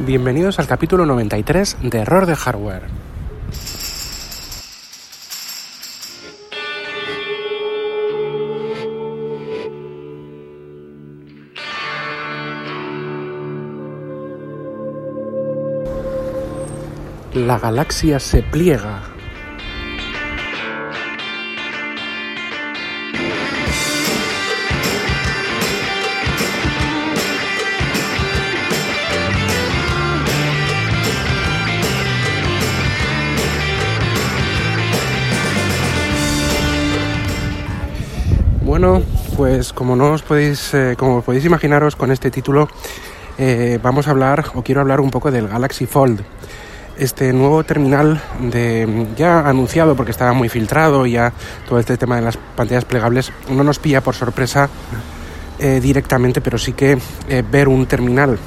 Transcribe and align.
Bienvenidos 0.00 0.60
al 0.60 0.68
capítulo 0.68 1.06
93 1.06 1.78
de 1.82 1.98
Error 1.98 2.26
de 2.26 2.36
Hardware. 2.36 2.84
La 17.34 17.58
galaxia 17.58 18.20
se 18.20 18.44
pliega. 18.44 19.17
Bueno, 38.80 39.02
pues 39.36 39.72
como 39.72 39.96
no 39.96 40.12
os 40.12 40.22
podéis, 40.22 40.72
eh, 40.72 40.94
como 40.96 41.20
podéis 41.20 41.44
imaginaros 41.44 41.96
con 41.96 42.12
este 42.12 42.30
título, 42.30 42.68
eh, 43.36 43.80
vamos 43.82 44.06
a 44.06 44.12
hablar 44.12 44.52
o 44.54 44.62
quiero 44.62 44.80
hablar 44.80 45.00
un 45.00 45.10
poco 45.10 45.32
del 45.32 45.48
Galaxy 45.48 45.84
Fold. 45.84 46.20
Este 46.96 47.32
nuevo 47.32 47.64
terminal 47.64 48.22
de 48.38 49.08
ya 49.16 49.40
anunciado 49.48 49.96
porque 49.96 50.12
estaba 50.12 50.32
muy 50.32 50.48
filtrado 50.48 51.06
y 51.06 51.12
ya 51.14 51.32
todo 51.68 51.80
este 51.80 51.96
tema 51.96 52.14
de 52.14 52.22
las 52.22 52.36
pantallas 52.36 52.84
plegables 52.84 53.32
no 53.50 53.64
nos 53.64 53.80
pilla 53.80 54.00
por 54.00 54.14
sorpresa 54.14 54.68
eh, 55.58 55.80
directamente, 55.82 56.40
pero 56.40 56.56
sí 56.56 56.72
que 56.72 56.98
ver 57.50 57.66
un 57.66 57.84
terminal. 57.86 58.38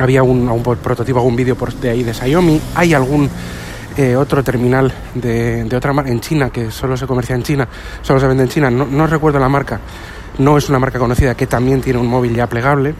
Había 0.00 0.24
un, 0.24 0.48
un 0.48 0.62
prototipo, 0.64 1.20
algún 1.20 1.36
vídeo 1.36 1.56
de 1.80 1.90
ahí 1.90 2.02
de 2.02 2.12
Xiaomi, 2.12 2.60
hay 2.74 2.92
algún 2.92 3.30
eh, 3.96 4.16
otro 4.16 4.42
terminal 4.42 4.92
de, 5.14 5.68
otra 5.74 5.92
marca 5.92 6.10
en 6.10 6.20
China 6.20 6.50
que 6.50 6.70
solo 6.70 6.96
se 6.96 7.06
comercia 7.06 7.34
en 7.34 7.42
China, 7.42 7.68
solo 8.02 8.20
se 8.20 8.26
vende 8.26 8.42
en 8.42 8.48
China, 8.48 8.70
no, 8.70 9.06
recuerdo 9.06 9.38
la 9.38 9.48
marca, 9.48 9.80
no 10.38 10.58
es 10.58 10.68
una 10.68 10.78
marca 10.78 10.98
conocida 10.98 11.34
que 11.34 11.46
también 11.46 11.80
tiene 11.80 11.98
un 11.98 12.06
móvil 12.06 12.34
ya 12.34 12.46
plegable. 12.46 12.94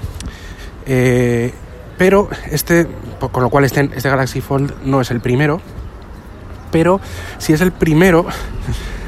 Eh, 0.87 1.53
pero 1.97 2.29
este, 2.51 2.87
con 3.19 3.43
lo 3.43 3.49
cual 3.51 3.65
este, 3.65 3.91
este 3.95 4.09
Galaxy 4.09 4.41
Fold 4.41 4.85
no 4.85 5.01
es 5.01 5.11
el 5.11 5.21
primero, 5.21 5.61
pero 6.71 7.01
si 7.39 7.53
es 7.53 7.61
el 7.61 7.73
primero 7.73 8.27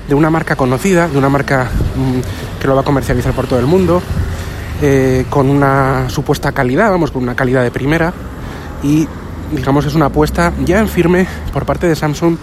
de 0.08 0.14
una 0.14 0.30
marca 0.30 0.56
conocida, 0.56 1.08
de 1.08 1.18
una 1.18 1.28
marca 1.28 1.64
mm, 1.96 2.60
que 2.60 2.68
lo 2.68 2.74
va 2.74 2.82
a 2.82 2.84
comercializar 2.84 3.32
por 3.32 3.46
todo 3.46 3.58
el 3.58 3.66
mundo, 3.66 4.00
eh, 4.82 5.24
con 5.30 5.48
una 5.48 6.08
supuesta 6.08 6.52
calidad, 6.52 6.90
vamos, 6.90 7.10
con 7.10 7.22
una 7.22 7.34
calidad 7.34 7.62
de 7.62 7.70
primera 7.70 8.12
y 8.82 9.08
digamos, 9.52 9.86
es 9.86 9.94
una 9.94 10.06
apuesta 10.06 10.52
ya 10.64 10.78
en 10.78 10.88
firme 10.88 11.26
por 11.52 11.64
parte 11.64 11.86
de 11.86 11.96
Samsung 11.96 12.36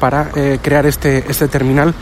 para 0.00 0.30
eh, 0.36 0.58
crear 0.60 0.86
este, 0.86 1.24
este 1.30 1.48
terminal 1.48 1.94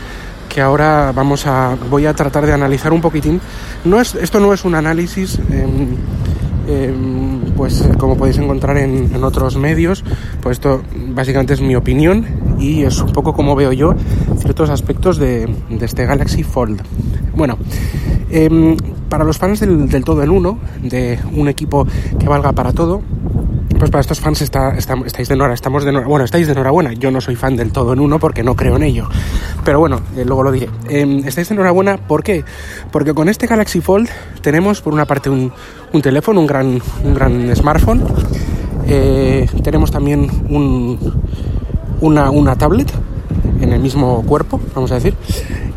que 0.53 0.61
ahora 0.61 1.11
vamos 1.13 1.47
a 1.47 1.75
voy 1.89 2.05
a 2.05 2.13
tratar 2.13 2.45
de 2.45 2.53
analizar 2.53 2.93
un 2.93 3.01
poquitín. 3.01 3.41
No 3.85 3.99
es, 3.99 4.13
esto 4.15 4.39
no 4.39 4.53
es 4.53 4.65
un 4.65 4.75
análisis, 4.75 5.39
em, 5.49 5.95
em, 6.67 7.39
pues 7.57 7.83
como 7.97 8.15
podéis 8.15 8.37
encontrar 8.37 8.77
en, 8.77 9.23
otros 9.23 9.57
medios, 9.57 10.03
pues 10.41 10.57
esto 10.57 10.83
básicamente 11.09 11.53
es 11.53 11.61
mi 11.61 11.75
opinión 11.75 12.25
y 12.59 12.83
es 12.83 12.99
un 12.99 13.11
poco 13.11 13.33
como 13.33 13.55
veo 13.55 13.71
yo 13.71 13.95
ciertos 14.39 14.69
aspectos 14.69 15.17
de, 15.17 15.49
este 15.81 16.05
Galaxy 16.05 16.43
Fold. 16.43 16.81
Bueno, 17.35 17.57
em, 18.29 18.77
para 19.09 19.23
los 19.23 19.37
fans 19.39 19.59
del, 19.59 19.89
del 19.89 20.03
todo 20.03 20.21
en 20.21 20.29
uno, 20.29 20.59
de 20.83 21.17
un 21.33 21.47
equipo 21.47 21.87
que 22.19 22.27
valga 22.27 22.51
para 22.51 22.73
todo, 22.73 23.01
pues 23.83 23.91
para 23.91 23.99
estos 23.99 24.21
fans 24.21 24.41
está, 24.41 24.77
estáis 24.77 25.27
de 25.27 25.33
enhorabuena, 25.33 25.55
estamos 25.55 25.83
de 25.83 25.91
bueno, 25.91 26.23
estáis 26.23 26.47
de 26.47 26.53
enhorabuena. 26.53 26.93
Yo 26.93 27.11
no 27.11 27.19
soy 27.19 27.35
fan 27.35 27.57
del 27.57 27.73
todo 27.73 27.91
en 27.91 27.99
uno 27.99 28.17
porque 28.17 28.41
no 28.41 28.55
creo 28.55 28.77
en 28.77 28.83
ello. 28.83 29.09
Pero 29.65 29.79
bueno, 29.79 29.99
eh, 30.15 30.23
luego 30.23 30.41
lo 30.41 30.53
diré. 30.53 30.69
Em, 30.87 31.27
estáis 31.27 31.49
de 31.49 31.55
enhorabuena, 31.55 31.97
¿por 31.97 32.23
qué? 32.23 32.45
Porque 32.93 33.13
con 33.13 33.27
este 33.27 33.45
Galaxy 33.45 33.81
Fold 33.81 34.07
tenemos 34.39 34.81
por 34.81 34.93
una 34.93 35.03
parte 35.03 35.29
un, 35.29 35.51
teléfono, 36.01 36.39
un 36.39 36.47
gran, 36.47 36.81
un 37.03 37.13
gran 37.13 37.53
smartphone. 37.57 38.05
Eh, 38.87 39.49
tenemos 39.61 39.91
también 39.91 40.31
un, 40.47 40.97
una, 41.99 42.31
una 42.31 42.55
tablet 42.55 42.89
en 43.59 43.73
el 43.73 43.81
mismo 43.81 44.23
cuerpo, 44.23 44.61
vamos 44.73 44.93
a 44.93 44.95
decir. 44.95 45.13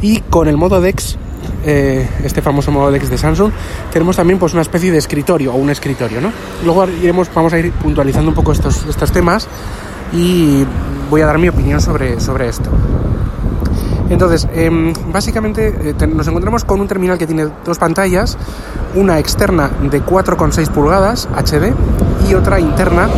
Y 0.01 0.21
con 0.21 0.47
el 0.47 0.57
modo 0.57 0.81
DeX 0.81 1.19
eh, 1.67 2.09
este 2.23 2.41
famoso 2.41 2.71
modo 2.71 2.91
de 2.91 3.19
Samsung, 3.19 3.51
tenemos 3.93 4.17
también 4.17 4.39
pues 4.39 4.53
una 4.53 4.63
especie 4.63 4.93
de 4.93 4.99
escritorio 4.99 5.53
o 5.53 5.57
un 5.57 5.71
escritorio, 5.71 6.21
¿no? 6.21 6.33
Luego 6.65 6.87
iremos, 6.87 7.29
vamos 7.35 7.53
a 7.53 7.59
ir 7.59 7.73
puntualizando 7.73 8.31
un 8.31 8.35
poco 8.35 8.53
estos, 8.53 8.87
estos 8.87 9.11
temas 9.11 9.49
y 10.13 10.65
voy 11.11 11.21
a 11.21 11.27
dar 11.27 11.39
mi 11.39 11.49
opinión 11.49 11.81
sobre, 11.81 12.21
sobre 12.21 12.49
esto. 12.49 12.71
Entonces, 14.09 14.49
em, 14.55 14.93
básicamente 15.13 15.75
eh, 15.91 16.07
nos 16.07 16.29
encontramos 16.29 16.65
con 16.65 16.81
un 16.81 16.87
terminal 16.87 17.19
que 17.19 17.27
tiene 17.27 17.49
dos 17.65 17.79
pantallas, 17.79 18.39
una 18.95 19.19
externa 19.19 19.71
de 19.91 20.01
4,6 20.01 20.71
pulgadas 20.71 21.29
HD 21.35 21.75
y 22.31 22.35
otra 22.35 22.61
interna 22.61 23.09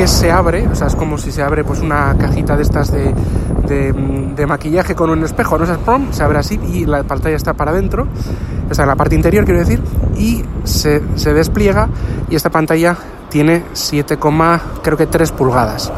que 0.00 0.08
se 0.08 0.32
abre, 0.32 0.66
o 0.66 0.74
sea, 0.74 0.86
es 0.86 0.96
como 0.96 1.18
si 1.18 1.30
se 1.30 1.42
abre 1.42 1.62
pues 1.62 1.80
una 1.80 2.16
cajita 2.16 2.56
de 2.56 2.62
estas 2.62 2.90
de, 2.90 4.46
maquillaje 4.48 4.94
con 4.94 5.10
un 5.10 5.22
espejo, 5.22 5.58
¿no? 5.58 5.66
prom, 5.80 6.10
se 6.10 6.22
abre 6.22 6.38
así 6.38 6.58
y 6.72 6.86
la 6.86 7.02
pantalla 7.02 7.36
está 7.36 7.52
para 7.52 7.72
adentro, 7.72 8.06
está 8.70 8.84
en 8.84 8.88
la 8.88 8.96
parte 8.96 9.14
interior, 9.14 9.44
quiero 9.44 9.60
decir, 9.60 9.82
y 10.16 10.42
se, 10.64 11.02
se 11.16 11.34
despliega 11.34 11.90
y 12.30 12.34
esta 12.34 12.48
pantalla 12.48 12.96
tiene 13.28 13.62
7, 13.74 14.16
creo 14.82 14.96
que 14.96 15.06
3 15.06 15.32
pulgadas. 15.32 15.92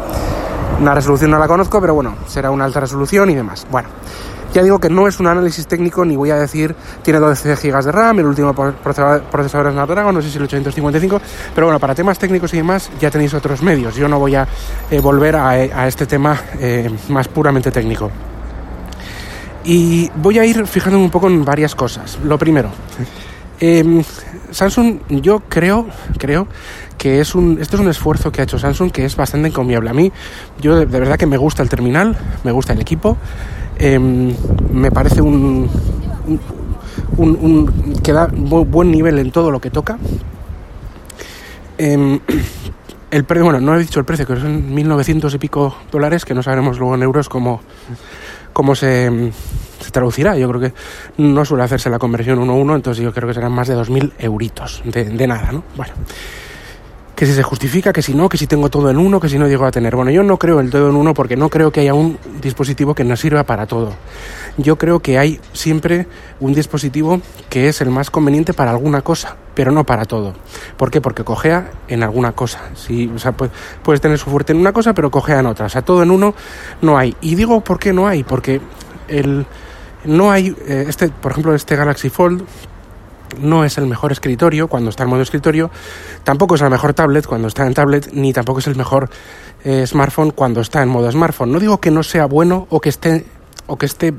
Una 0.81 0.97
resolución 0.97 1.31
no 1.31 1.39
la 1.39 1.47
conozco, 1.47 1.81
pero 1.81 1.95
bueno, 1.95 2.17
será 2.27 2.51
una 2.51 2.65
alta 2.65 2.81
resolución 2.81 3.31
y 3.31 3.37
demás. 3.37 3.69
Bueno, 3.71 3.89
ya 4.53 4.63
digo 4.63 4.79
que 4.79 4.91
no 4.91 5.09
es 5.09 5.19
un 5.21 5.27
análisis 5.27 5.67
técnico 5.67 6.05
ni 6.05 6.17
voy 6.17 6.31
a 6.31 6.37
decir 6.37 6.75
tiene 7.03 7.19
12 7.19 7.57
GB 7.57 7.85
de 7.85 7.93
RAM, 7.93 8.19
el 8.19 8.27
último 8.27 8.55
procesador 8.55 9.67
es 9.67 9.73
Snapdragon, 9.73 10.15
no 10.15 10.23
sé 10.23 10.31
si 10.31 10.37
el 10.37 10.45
855, 10.45 11.21
pero 11.55 11.67
bueno, 11.67 11.81
para 11.81 11.95
temas 11.95 12.19
técnicos 12.19 12.53
y 12.55 12.59
demás 12.59 12.91
ya 13.01 13.11
tenéis 13.11 13.35
otros 13.35 13.63
medios. 13.63 13.97
Yo 13.97 14.09
no 14.09 14.19
voy 14.19 14.35
a 14.35 14.47
eh, 14.91 15.01
volver 15.01 15.37
a, 15.37 15.87
este 15.87 16.07
tema 16.07 16.39
eh, 16.59 16.91
más 17.09 17.29
puramente 17.29 17.71
técnico. 17.71 18.11
Y 19.65 20.11
voy 20.17 20.39
a 20.39 20.45
ir 20.45 20.67
fijándome 20.67 21.05
un 21.05 21.11
poco 21.11 21.29
en 21.29 21.45
varias 21.45 21.75
cosas. 21.75 22.19
Lo 22.25 22.37
primero, 22.37 22.71
em, 23.61 24.03
Samsung, 24.51 24.99
yo 25.09 25.41
creo, 25.49 25.87
creo 26.19 26.49
que 26.99 27.21
es 27.21 27.35
un, 27.35 27.59
esto 27.61 27.77
es 27.77 27.83
un 27.83 27.89
esfuerzo 27.89 28.33
que 28.33 28.41
ha 28.41 28.45
hecho 28.45 28.59
Samsung 28.59 28.91
que 28.91 29.05
es 29.05 29.17
bastante 29.17 29.49
encomiable. 29.49 29.91
A 29.91 29.95
mí, 29.95 30.13
yo 30.61 30.77
de 30.77 30.87
verdad 30.87 31.17
que 31.17 31.27
me 31.27 31.37
gusta 31.37 31.63
el 31.63 31.69
terminal, 31.69 32.17
me 32.45 32.53
gusta 32.53 32.73
el 32.73 32.81
equipo. 32.81 33.17
Em, 33.79 34.35
me 34.73 34.91
parece 34.91 35.21
un, 35.21 35.69
un, 37.17 38.01
que 38.03 38.13
da 38.13 38.27
buen 38.27 38.91
nivel 38.91 39.19
en 39.19 39.31
todo 39.31 39.51
lo 39.51 39.61
que 39.61 39.71
toca. 39.71 39.99
Em, 41.79 42.21
el 43.11 43.25
precio, 43.25 43.45
bueno, 43.45 43.61
no 43.61 43.77
he 43.77 43.81
dicho 43.81 43.99
el 43.99 44.07
precio, 44.07 44.27
que 44.27 44.37
son 44.37 44.75
1.900 44.75 45.35
y 45.35 45.39
pico 45.39 45.77
dólares, 45.91 46.25
que 46.25 46.35
no 46.35 46.43
sabremos 46.43 46.79
luego 46.79 46.95
en 46.95 47.03
euros 47.03 47.29
cómo, 47.29 47.61
cómo 48.53 48.75
se, 48.75 49.33
se, 49.81 49.91
traducirá. 49.91 50.37
Yo 50.37 50.49
creo 50.49 50.61
que 50.61 50.73
no 51.19 51.45
suele 51.45 51.65
hacerse 51.65 51.91
la 51.91 51.99
conversión 51.99 52.39
1-1, 52.39 52.77
entonces 52.77 53.03
yo 53.03 53.13
creo 53.13 53.29
que 53.29 53.35
serán 53.35 53.53
más 53.53 53.69
de 53.69 53.77
2.000 53.77 54.13
euritos 54.19 54.83
de 54.85 55.27
nada, 55.27 55.53
¿no? 55.53 55.65
Bueno 55.77 55.93
que 57.23 57.27
si 57.27 57.35
se 57.35 57.45
justifica, 57.45 57.93
que 57.93 58.03
si 58.03 58.15
no, 58.15 58.29
que 58.29 58.37
si 58.37 58.49
tengo 58.49 58.69
todo 58.69 58.91
en 58.91 58.99
uno, 58.99 59.21
que 59.21 59.29
si 59.29 59.39
no 59.39 59.47
llego 59.47 59.65
a 59.65 59.71
tener. 59.71 59.95
Bueno, 59.95 60.11
yo 60.11 60.25
no 60.25 60.39
creo 60.39 60.59
el 60.59 60.71
todo 60.71 60.91
en 60.91 60.97
uno 60.97 61.15
porque 61.15 61.37
no 61.37 61.51
creo 61.51 61.71
que 61.71 61.79
haya 61.79 61.95
un 61.95 62.19
dispositivo 62.41 62.97
que 62.97 63.05
nos 63.05 63.21
sirva 63.21 63.45
para 63.45 63.65
todo. 63.65 63.93
Yo 64.57 64.77
creo 64.77 64.99
que 64.99 65.19
hay 65.21 65.39
siempre 65.53 66.09
un 66.41 66.53
dispositivo 66.53 67.21
que 67.49 67.69
es 67.69 67.81
el 67.81 67.91
más 67.91 68.11
conveniente 68.11 68.55
para 68.55 68.73
alguna 68.73 69.03
cosa, 69.03 69.37
pero 69.55 69.71
no 69.71 69.87
para 69.87 70.05
todo. 70.05 70.35
¿Por 70.77 70.91
qué? 70.91 71.01
Porque 71.01 71.23
cojea 71.23 71.71
en 71.87 72.03
alguna 72.03 72.33
cosa. 72.33 72.71
Si, 72.75 73.07
o 73.07 73.21
sea, 73.21 73.31
puedes 73.31 74.01
tener 74.01 74.19
su 74.19 74.29
fuerte 74.29 74.51
en 74.51 74.59
una 74.59 74.73
cosa, 74.73 74.93
pero 74.93 75.09
cojea 75.09 75.39
en 75.39 75.47
otra. 75.47 75.67
O 75.67 75.69
sea, 75.69 75.83
todo 75.83 76.03
en 76.03 76.11
uno 76.11 76.35
no 76.81 76.99
hay. 76.99 77.15
Y 77.21 77.37
digo 77.37 77.63
por 77.63 77.79
qué 77.79 77.93
no 77.93 78.09
hay, 78.09 78.25
porque 78.25 78.61
el, 79.07 79.47
no 80.05 80.33
hay, 80.33 80.57
eh, 80.67 80.87
este, 80.89 81.11
por 81.11 81.31
ejemplo, 81.31 81.55
este 81.55 81.77
Galaxy 81.77 82.09
Fold 82.09 82.43
no 83.41 83.65
es 83.65 83.79
el 83.79 83.87
mejor 83.87 84.13
escritorio 84.13 84.69
cuando 84.69 84.91
está 84.91 85.05
en 85.05 85.11
modo 85.11 85.23
escritorio, 85.23 85.71
tampoco 86.25 86.55
es 86.55 86.61
la 86.61 86.71
mejor 86.71 86.95
tablet 86.95 87.27
cuando 87.27 87.49
está 87.49 87.67
en 87.67 87.75
tablet, 87.75 88.13
ni 88.13 88.33
tampoco 88.33 88.61
es 88.61 88.67
el 88.67 88.77
mejor 88.77 89.11
eh, 89.65 89.87
smartphone 89.87 90.31
cuando 90.31 90.61
está 90.61 90.83
en 90.83 90.89
modo 90.89 91.11
smartphone. 91.11 91.53
No 91.53 91.61
digo 91.61 91.81
que 91.81 91.91
no 91.91 92.03
sea 92.03 92.27
bueno 92.27 92.67
o 92.71 92.81
que 92.81 92.89
esté 92.89 93.25
o 93.67 93.77
que 93.77 93.87
esté 93.87 94.13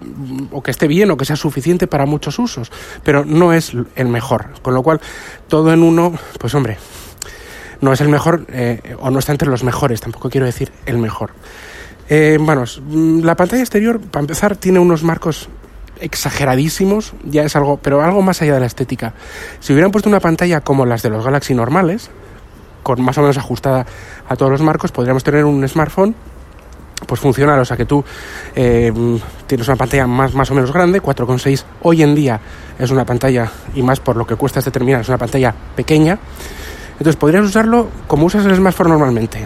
o 0.52 0.64
que 0.64 0.72
esté 0.72 0.88
bien 0.88 1.12
o 1.12 1.18
que 1.18 1.26
sea 1.26 1.36
suficiente 1.36 1.88
para 1.88 2.06
muchos 2.06 2.40
usos, 2.40 2.72
pero 3.04 3.26
no 3.26 3.54
es 3.54 3.74
el 3.96 4.08
mejor. 4.08 4.48
Con 4.62 4.74
lo 4.74 4.84
cual, 4.84 5.02
todo 5.48 5.74
en 5.74 5.84
uno, 5.84 6.14
pues 6.40 6.56
hombre, 6.56 6.78
no 7.82 7.92
es 7.92 8.02
el 8.02 8.10
mejor 8.10 8.46
eh, 8.50 8.96
o 9.00 9.12
no 9.12 9.20
está 9.20 9.32
entre 9.32 9.50
los 9.50 9.64
mejores, 9.64 10.02
tampoco 10.02 10.30
quiero 10.30 10.46
decir 10.46 10.72
el 10.86 10.98
mejor. 10.98 11.32
Eh, 12.10 12.38
bueno, 12.40 12.64
la 13.22 13.36
pantalla 13.36 13.62
exterior, 13.62 14.00
para 14.00 14.22
empezar, 14.22 14.56
tiene 14.56 14.80
unos 14.80 15.04
marcos 15.04 15.50
exageradísimos, 16.04 17.14
ya 17.24 17.44
es 17.44 17.56
algo, 17.56 17.78
pero 17.78 18.02
algo 18.04 18.22
más 18.22 18.42
allá 18.42 18.56
de 18.56 18.60
la 18.60 18.66
estética. 18.66 19.14
Si 19.60 19.72
hubieran 19.74 19.92
puesto 19.92 20.10
una 20.10 20.20
pantalla 20.20 20.62
como 20.62 20.86
las 20.86 21.02
de 21.02 21.10
los 21.10 21.24
Galaxy 21.24 21.56
normales, 21.56 22.12
con 22.84 23.02
más 23.02 23.18
o 23.18 23.22
menos 23.22 23.38
ajustada 23.38 23.86
a 24.28 24.36
todos 24.36 24.52
los 24.52 24.62
marcos, 24.62 24.92
podríamos 24.92 25.24
tener 25.24 25.46
un 25.46 25.68
smartphone 25.68 26.14
pues 27.08 27.20
funcional, 27.20 27.60
o 27.60 27.66
sea 27.66 27.76
que 27.76 27.86
tú 27.86 28.04
eh, 28.56 28.92
tienes 29.48 29.68
una 29.68 29.78
pantalla 29.78 30.08
más, 30.08 30.34
más 30.34 30.52
o 30.52 30.56
menos 30.56 30.72
grande, 30.72 31.02
4,6 31.02 31.64
hoy 31.82 32.04
en 32.04 32.16
día 32.16 32.40
es 32.78 32.92
una 32.92 33.06
pantalla, 33.06 33.50
y 33.74 33.82
más 33.82 34.00
por 34.00 34.16
lo 34.16 34.28
que 34.28 34.36
cuesta 34.36 34.60
este 34.60 34.72
terminal, 34.72 35.02
es 35.02 35.10
una 35.10 35.18
pantalla 35.18 35.54
pequeña, 35.76 36.18
entonces 36.94 37.16
podrías 37.16 37.46
usarlo 37.46 37.90
como 38.08 38.26
usas 38.26 38.46
el 38.46 38.56
smartphone 38.56 38.90
normalmente, 38.90 39.46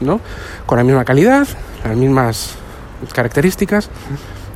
¿no? 0.00 0.20
Con 0.64 0.78
la 0.78 0.84
misma 0.84 1.04
calidad, 1.04 1.46
las 1.84 1.96
mismas 1.96 2.54
características 3.12 3.88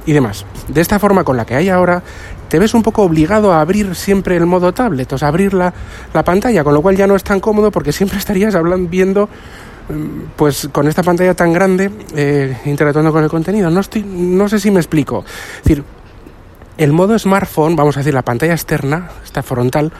y 0.06 0.12
demás. 0.12 0.44
De 0.68 0.80
esta 0.80 0.98
forma 0.98 1.24
con 1.24 1.36
la 1.36 1.44
que 1.44 1.54
hay 1.54 1.68
ahora, 1.68 2.02
te 2.48 2.58
ves 2.58 2.74
un 2.74 2.82
poco 2.82 3.02
obligado 3.02 3.52
a 3.52 3.60
abrir 3.60 3.94
siempre 3.94 4.36
el 4.36 4.46
modo 4.46 4.72
tablet, 4.72 5.12
o 5.12 5.18
sea, 5.18 5.28
abrir 5.28 5.54
la, 5.54 5.72
la 6.12 6.24
pantalla, 6.24 6.64
con 6.64 6.74
lo 6.74 6.82
cual 6.82 6.96
ya 6.96 7.06
no 7.06 7.14
es 7.14 7.22
tan 7.22 7.40
cómodo 7.40 7.70
porque 7.70 7.92
siempre 7.92 8.18
estarías 8.18 8.54
hablando, 8.54 8.88
viendo 8.88 9.28
mm, 9.88 10.32
pues 10.36 10.68
con 10.72 10.88
esta 10.88 11.02
pantalla 11.02 11.34
tan 11.34 11.52
grande 11.52 11.90
eh, 12.14 12.56
interactuando 12.64 13.12
con 13.12 13.22
el 13.22 13.30
contenido. 13.30 13.70
No, 13.70 13.80
estoy, 13.80 14.02
no 14.02 14.48
sé 14.48 14.58
si 14.58 14.70
me 14.70 14.80
explico. 14.80 15.24
Es 15.58 15.64
decir, 15.64 15.84
el 16.76 16.92
modo 16.92 17.18
smartphone, 17.18 17.76
vamos 17.76 17.96
a 17.96 18.00
decir, 18.00 18.14
la 18.14 18.22
pantalla 18.22 18.54
externa, 18.54 19.10
esta 19.22 19.42
frontal, 19.42 19.92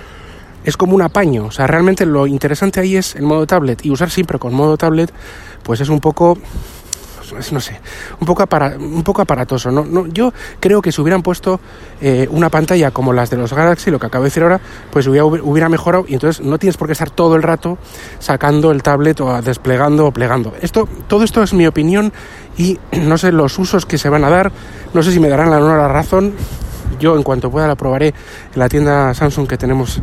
es 0.65 0.77
como 0.77 0.95
un 0.95 1.03
apaño. 1.03 1.47
O 1.47 1.51
sea, 1.51 1.67
realmente 1.67 2.07
lo 2.07 2.27
interesante 2.27 2.81
ahí 2.81 2.97
es 2.97 3.15
el 3.17 3.23
modo 3.23 3.47
tablet. 3.47 3.85
Y 3.85 3.91
usar 3.91 4.11
siempre 4.11 4.39
con 4.39 4.55
modo 4.55 4.77
tablet, 4.77 5.13
pues 5.63 5.81
es 5.81 5.89
un 5.89 6.01
poco 6.01 6.39
no 7.33 7.61
sé, 7.61 7.81
un 8.21 8.27
poco, 8.27 8.47
un 8.79 9.03
poco 9.03 9.23
aparatoso. 9.23 9.71
¿no? 9.71 9.85
No, 9.85 10.07
yo 10.07 10.33
creo 10.59 10.83
que 10.83 10.93
si 10.93 11.01
hubieran 11.01 11.23
puesto 11.23 11.61
eh, 12.01 12.29
una 12.31 12.49
pantalla 12.49 12.91
como 12.91 13.13
las 13.13 13.31
de 13.31 13.37
los 13.37 13.53
Galaxy, 13.53 13.91
lo 13.91 13.99
que 13.99 14.07
acabo 14.07 14.25
de 14.25 14.29
decir 14.29 14.43
ahora, 14.43 14.61
pues 14.91 15.07
hubiera, 15.07 15.69
mejorado 15.69 16.05
y 16.09 16.15
entonces 16.15 16.45
no 16.45 16.59
tienes 16.59 16.77
por 16.77 16.89
qué 16.89 16.93
estar 16.93 17.11
todo 17.11 17.37
el 17.37 17.43
rato 17.43 17.79
sacando 18.19 18.71
el 18.71 18.83
tablet 18.83 19.21
o 19.21 19.41
desplegando 19.43 20.07
o 20.07 20.13
plegando. 20.13 20.55
Esto, 20.61 20.89
todo 21.09 21.25
esto 21.25 21.43
es 21.43 21.53
mi 21.55 21.67
opinión 21.67 22.13
y 22.57 22.79
no 22.93 23.19
sé 23.19 23.33
los 23.33 23.59
usos 23.59 23.87
que 23.87 23.99
se 23.99 24.09
van 24.09 24.25
a 24.25 24.31
dar, 24.31 24.53
no 24.95 25.03
sé 25.03 25.13
si 25.13 25.21
me 25.21 25.29
darán 25.29 25.51
la, 25.51 25.61
la 25.61 25.89
razón. 25.89 26.35
Yo 26.99 27.17
en 27.17 27.23
cuanto 27.23 27.51
pueda 27.51 27.69
la 27.69 27.77
probaré 27.77 28.09
en 28.09 28.59
la 28.59 28.69
tienda 28.69 29.15
Samsung 29.15 29.47
que 29.47 29.57
tenemos 29.57 30.03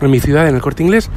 en 0.00 0.10
mi 0.10 0.20
ciudad, 0.20 0.48
en 0.48 0.54
el 0.56 0.60
corte 0.60 0.82
inglés 0.82 1.08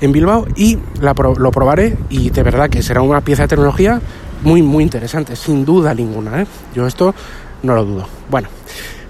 en 0.00 0.12
Bilbao 0.12 0.46
y 0.56 0.78
lo 1.00 1.50
probaré 1.50 1.96
y 2.08 2.30
de 2.30 2.42
verdad 2.42 2.68
que 2.70 2.82
será 2.82 3.02
una 3.02 3.20
pieza 3.20 3.42
de 3.42 3.48
tecnología 3.48 4.00
muy, 4.42 4.62
muy 4.62 4.82
interesante, 4.84 5.36
sin 5.36 5.64
duda 5.64 5.94
ninguna. 5.94 6.42
¿eh? 6.42 6.46
Yo 6.74 6.86
esto 6.86 7.14
no 7.62 7.74
lo 7.74 7.84
dudo. 7.84 8.06
Bueno, 8.30 8.48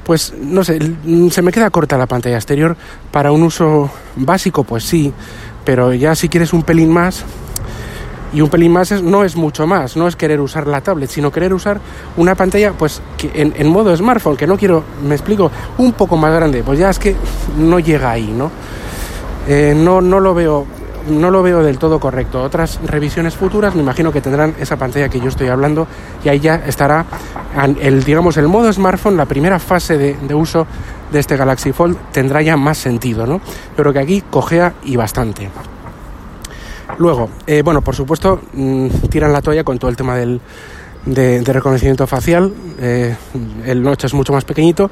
pues 0.04 0.32
no 0.40 0.64
sé, 0.64 0.78
se 1.30 1.42
me 1.42 1.52
queda 1.52 1.70
corta 1.70 1.98
la 1.98 2.06
pantalla 2.06 2.36
exterior. 2.36 2.76
Para 3.10 3.32
un 3.32 3.42
uso 3.42 3.90
básico, 4.16 4.64
pues 4.64 4.84
sí, 4.84 5.12
pero 5.64 5.92
ya 5.92 6.14
si 6.14 6.28
quieres 6.28 6.52
un 6.52 6.62
pelín 6.62 6.90
más, 6.90 7.24
y 8.32 8.40
un 8.40 8.50
pelín 8.50 8.72
más 8.72 9.02
no 9.02 9.24
es 9.24 9.36
mucho 9.36 9.66
más, 9.66 9.96
no 9.96 10.06
es 10.06 10.16
querer 10.16 10.40
usar 10.40 10.66
la 10.66 10.80
tablet, 10.80 11.10
sino 11.10 11.30
querer 11.30 11.54
usar 11.54 11.80
una 12.16 12.34
pantalla 12.34 12.72
pues 12.72 13.00
que 13.16 13.30
en, 13.34 13.68
modo 13.68 13.96
smartphone, 13.96 14.36
que 14.36 14.46
no 14.46 14.56
quiero, 14.56 14.84
me 15.06 15.14
explico, 15.14 15.50
un 15.78 15.92
poco 15.92 16.16
más 16.16 16.34
grande, 16.34 16.62
pues 16.62 16.78
ya 16.78 16.90
es 16.90 16.98
que 16.98 17.16
no 17.56 17.78
llega 17.78 18.10
ahí, 18.10 18.26
¿no? 18.26 18.50
Eh, 19.46 19.74
no, 19.74 20.00
no 20.00 20.20
lo 20.20 20.34
veo 20.34 20.66
no 21.08 21.30
lo 21.30 21.42
veo 21.42 21.62
del 21.62 21.78
todo 21.78 21.98
correcto. 21.98 22.42
Otras 22.42 22.80
revisiones 22.84 23.34
futuras 23.34 23.74
me 23.74 23.82
imagino 23.82 24.12
que 24.12 24.20
tendrán 24.20 24.54
esa 24.58 24.76
pantalla 24.76 25.08
que 25.08 25.20
yo 25.20 25.28
estoy 25.28 25.48
hablando 25.48 25.86
y 26.24 26.28
ahí 26.28 26.40
ya 26.40 26.56
estará 26.66 27.04
el, 27.80 28.04
digamos, 28.04 28.36
el 28.36 28.48
modo 28.48 28.72
smartphone, 28.72 29.16
la 29.16 29.26
primera 29.26 29.58
fase 29.58 29.98
de, 29.98 30.34
uso 30.34 30.66
de 31.10 31.18
este 31.18 31.36
Galaxy 31.36 31.72
Fold 31.72 31.96
tendrá 32.12 32.42
ya 32.42 32.56
más 32.56 32.78
sentido, 32.78 33.26
¿no? 33.26 33.40
Pero 33.76 33.92
que 33.92 33.98
aquí 33.98 34.22
cojea 34.30 34.74
y 34.84 34.96
bastante. 34.96 35.50
Luego, 36.98 37.28
eh, 37.46 37.62
bueno, 37.62 37.82
por 37.82 37.94
supuesto, 37.94 38.40
mm, 38.52 38.88
tiran 39.10 39.32
la 39.32 39.42
toalla 39.42 39.64
con 39.64 39.78
todo 39.78 39.90
el 39.90 39.96
tema 39.96 40.16
del, 40.16 40.40
de, 41.06 41.52
reconocimiento 41.52 42.06
facial. 42.06 42.52
Eh, 42.80 43.14
el 43.66 43.82
Notch 43.82 44.04
es 44.04 44.14
mucho 44.14 44.32
más 44.32 44.44
pequeñito. 44.44 44.90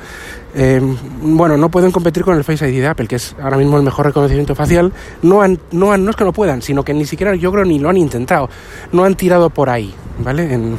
Eh, 0.58 0.80
bueno, 1.20 1.58
no 1.58 1.70
pueden 1.70 1.92
competir 1.92 2.24
con 2.24 2.34
el 2.34 2.42
Face 2.42 2.66
ID 2.66 2.80
de 2.80 2.86
Apple, 2.86 3.06
que 3.06 3.16
es 3.16 3.36
ahora 3.42 3.58
mismo 3.58 3.76
el 3.76 3.82
mejor 3.82 4.06
reconocimiento 4.06 4.54
facial. 4.54 4.90
No, 5.22 5.42
han, 5.42 5.60
no, 5.70 5.92
han, 5.92 6.02
no 6.02 6.10
es 6.10 6.16
que 6.16 6.24
no 6.24 6.32
puedan, 6.32 6.62
sino 6.62 6.82
que 6.82 6.94
ni 6.94 7.04
siquiera 7.04 7.34
yo 7.34 7.52
creo 7.52 7.66
ni 7.66 7.78
lo 7.78 7.90
han 7.90 7.98
intentado. 7.98 8.48
No 8.90 9.04
han 9.04 9.16
tirado 9.16 9.50
por 9.50 9.68
ahí, 9.68 9.94
¿vale? 10.18 10.54
En, 10.54 10.78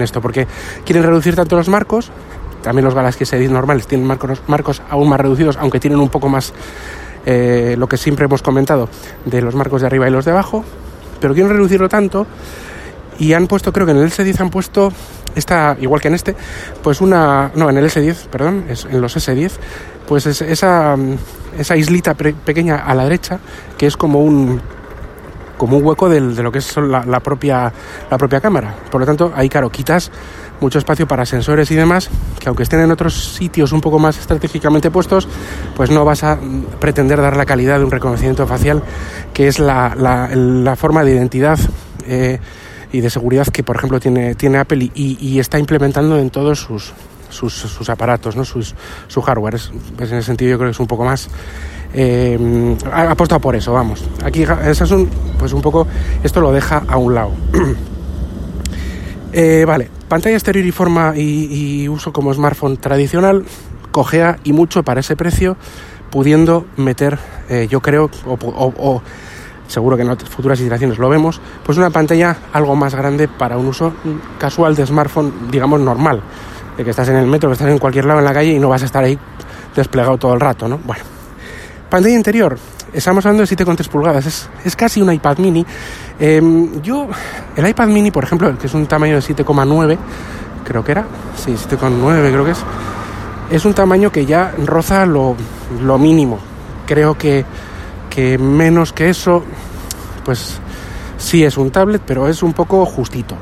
esto, 0.00 0.20
porque 0.20 0.46
quieren 0.84 1.02
reducir 1.02 1.34
tanto 1.34 1.56
los 1.56 1.68
marcos. 1.68 2.12
También 2.62 2.84
los 2.84 2.94
Galaxy 2.94 3.24
S10 3.24 3.50
normales 3.50 3.88
tienen 3.88 4.06
marcos, 4.06 4.40
marcos 4.46 4.82
aún 4.88 5.08
más 5.08 5.20
reducidos, 5.20 5.56
aunque 5.56 5.80
tienen 5.80 5.98
un 5.98 6.08
poco 6.08 6.28
más 6.28 6.52
eh, 7.26 7.74
lo 7.76 7.88
que 7.88 7.96
siempre 7.96 8.26
hemos 8.26 8.42
comentado 8.42 8.88
de 9.24 9.42
los 9.42 9.54
marcos 9.56 9.80
de 9.80 9.88
arriba 9.88 10.08
y 10.08 10.12
los 10.12 10.24
de 10.24 10.30
abajo. 10.30 10.64
Pero 11.20 11.34
quieren 11.34 11.52
reducirlo 11.52 11.88
tanto 11.88 12.26
y 13.18 13.32
han 13.32 13.48
puesto, 13.48 13.72
creo 13.72 13.84
que 13.84 13.92
en 13.92 13.98
el 13.98 14.10
S10 14.10 14.40
han 14.40 14.50
puesto, 14.50 14.92
esta, 15.38 15.76
igual 15.80 16.00
que 16.00 16.08
en 16.08 16.14
este, 16.14 16.34
pues 16.82 17.00
una, 17.00 17.50
no, 17.54 17.70
en 17.70 17.78
el 17.78 17.86
S10, 17.86 18.26
perdón, 18.28 18.64
es, 18.68 18.84
en 18.84 19.00
los 19.00 19.16
S10, 19.16 19.52
pues 20.06 20.26
es 20.26 20.42
esa, 20.42 20.96
esa 21.58 21.76
islita 21.76 22.14
pequeña 22.14 22.76
a 22.76 22.94
la 22.94 23.04
derecha, 23.04 23.38
que 23.76 23.86
es 23.86 23.96
como 23.96 24.22
un, 24.22 24.60
como 25.58 25.76
un 25.76 25.84
hueco 25.84 26.08
de 26.08 26.20
lo 26.20 26.50
que 26.50 26.58
es 26.58 26.76
la, 26.76 27.20
propia, 27.20 27.70
la 28.10 28.16
propia 28.16 28.40
cámara. 28.40 28.74
Por 28.90 29.00
lo 29.00 29.06
tanto, 29.06 29.32
ahí, 29.34 29.48
claro, 29.48 29.68
quitas 29.70 30.10
mucho 30.60 30.78
espacio 30.78 31.06
para 31.06 31.26
sensores 31.26 31.70
y 31.70 31.74
demás, 31.74 32.08
que 32.38 32.48
aunque 32.48 32.62
estén 32.62 32.80
en 32.80 32.90
otros 32.90 33.34
sitios 33.34 33.72
un 33.72 33.80
poco 33.80 33.98
más 33.98 34.18
estratégicamente 34.18 34.90
puestos, 34.90 35.28
pues 35.76 35.90
no 35.90 36.04
vas 36.04 36.24
a 36.24 36.38
pretender 36.80 37.20
dar 37.20 37.36
la 37.36 37.44
calidad 37.44 37.78
de 37.78 37.84
un 37.84 37.90
reconocimiento 37.90 38.46
facial, 38.46 38.82
que 39.34 39.48
es 39.48 39.58
la, 39.58 39.94
la, 39.96 40.76
forma 40.76 41.04
de 41.04 41.12
identidad. 41.12 41.58
Eh, 42.06 42.38
y 42.92 43.00
de 43.00 43.10
seguridad 43.10 43.46
que, 43.48 43.62
por 43.62 43.76
ejemplo, 43.76 44.00
tiene, 44.00 44.34
tiene 44.34 44.58
Apple 44.58 44.90
y, 44.94 45.38
está 45.38 45.58
implementando 45.58 46.18
en 46.18 46.30
todos 46.30 46.60
sus, 46.60 46.92
sus, 47.30 47.90
aparatos, 47.90 48.36
¿no? 48.36 48.44
sus, 48.44 48.74
su 49.08 49.20
hardware. 49.20 49.58
pues 49.96 50.10
en 50.10 50.18
ese 50.18 50.26
sentido 50.26 50.52
yo 50.52 50.58
creo 50.58 50.68
que 50.68 50.72
es 50.72 50.80
un 50.80 50.86
poco 50.86 51.04
más... 51.04 51.28
Eh, 51.94 52.76
ha 52.92 53.10
apostado 53.10 53.40
por 53.40 53.56
eso, 53.56 53.72
vamos. 53.72 54.04
Aquí 54.22 54.42
es 54.42 54.80
un, 54.90 55.08
pues 55.38 55.52
un 55.52 55.62
poco, 55.62 55.86
esto 56.22 56.40
lo 56.40 56.52
deja 56.52 56.82
a 56.86 56.96
un 56.96 57.14
lado. 57.14 57.32
Eh, 59.30 59.66
vale, 59.66 59.90
pantalla 60.08 60.36
exterior 60.36 60.64
y 60.64 60.72
forma 60.72 61.12
y, 61.14 61.86
uso 61.86 62.14
como 62.14 62.32
smartphone 62.32 62.78
tradicional, 62.78 63.44
cojea 63.90 64.38
y 64.42 64.54
mucho 64.54 64.82
para 64.82 65.00
ese 65.00 65.16
precio, 65.16 65.58
pudiendo 66.10 66.66
meter, 66.78 67.18
eh, 67.50 67.68
yo 67.70 67.82
creo, 67.82 68.10
o 68.24 69.02
seguro 69.68 69.96
que 69.96 70.02
en 70.02 70.10
otras 70.10 70.28
futuras 70.28 70.58
iteraciones 70.60 70.98
lo 70.98 71.08
vemos, 71.08 71.40
pues 71.64 71.78
una 71.78 71.90
pantalla 71.90 72.36
algo 72.52 72.74
más 72.74 72.94
grande 72.94 73.28
para 73.28 73.56
un 73.56 73.66
uso 73.66 73.92
casual 74.38 74.74
de 74.74 74.86
smartphone, 74.86 75.32
digamos 75.50 75.80
normal, 75.80 76.20
de 76.76 76.82
que 76.82 76.90
estás 76.90 77.08
en 77.08 77.16
el 77.16 77.26
metro, 77.26 77.48
que 77.50 77.52
estás 77.52 77.68
en 77.68 77.78
cualquier 77.78 78.06
lado 78.06 78.18
en 78.18 78.24
la 78.24 78.32
calle 78.32 78.52
y 78.52 78.58
no 78.58 78.68
vas 78.68 78.82
a 78.82 78.86
estar 78.86 79.04
ahí 79.04 79.16
desplegado 79.76 80.16
todo 80.18 80.34
el 80.34 80.40
rato, 80.40 80.66
¿no? 80.66 80.78
Bueno, 80.78 81.04
pantalla 81.88 82.16
interior, 82.16 82.58
estamos 82.92 83.24
hablando 83.24 83.44
de 83.46 83.56
7,3 83.56 83.88
pulgadas, 83.88 84.26
es, 84.26 84.48
es, 84.64 84.74
casi 84.74 85.00
un 85.00 85.12
iPad 85.12 85.38
mini. 85.38 85.64
Em, 86.18 86.80
yo, 86.82 87.06
el 87.54 87.68
iPad 87.68 87.88
mini, 87.88 88.10
por 88.10 88.24
ejemplo, 88.24 88.58
que 88.58 88.66
es 88.66 88.74
un 88.74 88.86
tamaño 88.86 89.14
de 89.14 89.22
7,9, 89.22 89.98
creo 90.64 90.84
que 90.84 90.92
era, 90.92 91.04
sí, 91.36 91.52
7,9 91.52 92.30
creo 92.30 92.44
que 92.44 92.50
es, 92.52 92.58
es 93.50 93.64
un 93.64 93.74
tamaño 93.74 94.10
que 94.10 94.26
ya 94.26 94.52
roza 94.64 95.06
lo, 95.06 95.36
lo 95.82 95.98
mínimo. 95.98 96.38
Creo 96.86 97.16
que 97.16 97.44
que 98.18 98.36
menos 98.36 98.92
que 98.92 99.10
eso, 99.10 99.44
pues 100.24 100.58
sí 101.18 101.44
es 101.44 101.56
un 101.56 101.70
tablet, 101.70 102.02
pero 102.04 102.26
es 102.26 102.42
un 102.42 102.52
poco 102.52 102.84
justito. 102.84 103.36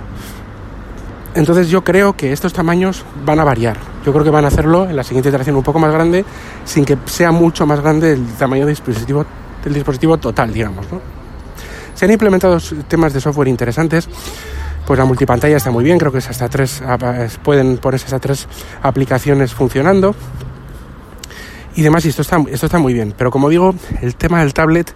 Entonces 1.34 1.70
yo 1.70 1.82
creo 1.82 2.14
que 2.14 2.30
estos 2.30 2.52
tamaños 2.52 3.02
van 3.24 3.40
a 3.40 3.44
variar. 3.44 3.78
Yo 4.04 4.12
creo 4.12 4.22
que 4.22 4.28
van 4.28 4.44
a 4.44 4.48
hacerlo 4.48 4.84
en 4.84 4.94
la 4.94 5.02
siguiente 5.02 5.30
iteración 5.30 5.56
un 5.56 5.62
poco 5.62 5.78
más 5.78 5.94
grande, 5.94 6.26
sin 6.66 6.84
que 6.84 6.98
sea 7.06 7.32
mucho 7.32 7.64
más 7.64 7.80
grande 7.80 8.12
el 8.12 8.26
tamaño 8.34 8.66
del 8.66 8.74
dispositivo, 8.74 9.24
del 9.64 9.72
dispositivo 9.72 10.18
total, 10.18 10.52
digamos. 10.52 10.84
Se 11.94 12.04
han 12.04 12.10
implementado 12.10 12.58
temas 12.86 13.14
de 13.14 13.22
software 13.22 13.48
interesantes. 13.48 14.06
Pues 14.86 14.98
la 14.98 15.06
multipantalla 15.06 15.56
está 15.56 15.70
muy 15.70 15.84
bien, 15.84 15.96
creo 15.96 16.12
que 16.12 16.18
es 16.18 16.28
hasta 16.28 16.50
tres, 16.50 16.82
pueden 17.42 17.78
ponerse 17.78 18.04
hasta 18.04 18.18
tres 18.18 18.46
aplicaciones 18.82 19.54
funcionando 19.54 20.14
y 21.76 21.82
demás, 21.82 22.04
y 22.06 22.08
esto 22.08 22.22
está, 22.22 22.42
esto 22.50 22.66
está 22.66 22.78
muy 22.78 22.94
bien. 22.94 23.14
Pero 23.16 23.30
como 23.30 23.48
digo, 23.50 23.74
el 24.00 24.16
tema 24.16 24.40
del 24.40 24.54
tablet 24.54 24.92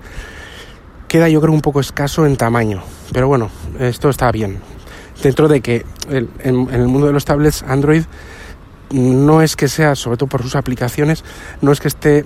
queda 1.09 1.29
yo 1.29 1.41
creo 1.41 1.53
un 1.53 1.61
poco 1.61 1.81
escaso 1.81 2.25
en 2.25 2.37
tamaño. 2.37 2.83
Pero 3.13 3.29
bueno, 3.29 3.51
esto 3.79 4.09
está 4.09 4.33
bien. 4.33 4.59
Dentro 5.23 5.47
de 5.47 5.61
que 5.61 5.85
en, 6.09 6.29
el 6.73 6.89
mundo 6.89 7.07
de 7.07 7.13
los 7.13 7.27
tablets 7.27 7.63
Android 7.63 8.05
no 8.93 9.43
es 9.43 9.57
que 9.57 9.69
sea, 9.69 9.95
sobre 9.95 10.17
todo 10.17 10.29
por 10.29 10.43
sus 10.43 10.57
aplicaciones, 10.57 11.23
no 11.61 11.71
es 11.71 11.81
que 11.81 11.89
esté 11.89 12.25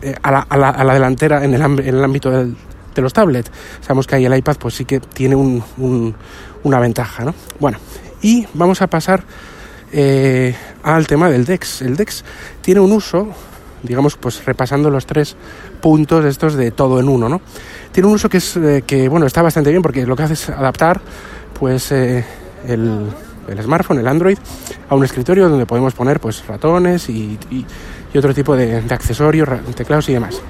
eh, 0.00 0.14
a, 0.22 0.30
la, 0.30 0.46
a, 0.48 0.56
la, 0.56 0.70
a, 0.70 0.84
la, 0.84 0.94
delantera 0.94 1.44
en 1.44 1.54
el, 1.54 1.60
en 1.60 1.94
el 1.96 2.04
ámbito 2.04 2.30
del, 2.30 2.56
de 2.94 3.02
los 3.02 3.12
tablets. 3.12 3.50
Sabemos 3.80 4.06
que 4.06 4.14
ahí 4.14 4.24
el 4.24 4.36
iPad 4.36 4.56
pues 4.58 4.74
sí 4.74 4.84
que 4.84 5.00
tiene 5.00 5.34
un, 5.34 5.62
un, 5.76 6.14
una 6.62 6.78
ventaja, 6.78 7.24
¿no? 7.24 7.34
Bueno, 7.58 7.78
y 8.22 8.46
vamos 8.54 8.80
a 8.80 8.86
pasar 8.86 9.24
eh, 9.92 10.54
al 10.82 11.06
tema 11.06 11.28
del 11.30 11.44
DeX. 11.44 11.82
El 11.82 11.96
DeX 11.96 12.24
tiene 12.60 12.80
un 12.80 12.92
uso 12.92 13.28
digamos, 13.82 14.16
pues 14.16 14.44
repasando 14.44 14.90
los 14.90 15.06
tres 15.06 15.36
puntos 15.80 16.24
estos 16.24 16.54
de 16.54 16.70
todo 16.70 17.00
en 17.00 17.08
uno, 17.08 17.28
¿no? 17.28 17.40
Tiene 17.92 18.08
un 18.08 18.14
uso 18.14 18.28
que 18.28 18.38
es, 18.38 18.56
eh, 18.56 18.82
que, 18.86 19.08
bueno, 19.08 19.26
está 19.26 19.42
bastante 19.42 19.70
bien 19.70 19.82
porque 19.82 20.06
lo 20.06 20.16
que 20.16 20.22
hace 20.24 20.34
es 20.34 20.48
adaptar, 20.50 21.00
pues, 21.58 21.90
eh, 21.92 22.24
el, 22.66 23.06
el, 23.48 23.62
smartphone, 23.62 23.98
el 23.98 24.08
Android, 24.08 24.38
a 24.88 24.94
un 24.94 25.04
escritorio 25.04 25.48
donde 25.48 25.66
podemos 25.66 25.94
poner, 25.94 26.20
pues, 26.20 26.46
ratones 26.46 27.08
y, 27.08 27.38
y, 27.50 27.66
y 28.12 28.18
otro 28.18 28.34
tipo 28.34 28.56
de, 28.56 28.82
de 28.82 28.94
accesorios, 28.94 29.48
teclados 29.74 30.08
y 30.08 30.14
demás. 30.14 30.40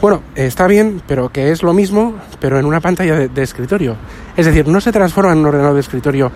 Bueno, 0.00 0.22
está 0.34 0.66
bien, 0.66 1.00
pero 1.06 1.30
que 1.30 1.50
es 1.50 1.62
lo 1.62 1.72
mismo, 1.72 2.14
pero 2.38 2.58
en 2.58 2.66
una 2.66 2.80
pantalla 2.80 3.16
de, 3.16 3.28
de, 3.28 3.42
escritorio. 3.42 3.96
Es 4.36 4.44
decir, 4.44 4.68
no 4.68 4.80
se 4.80 4.92
transforma 4.92 5.32
en 5.32 5.38
un 5.38 5.46
ordenador 5.46 5.74
de 5.74 5.80
escritorio 5.80 6.30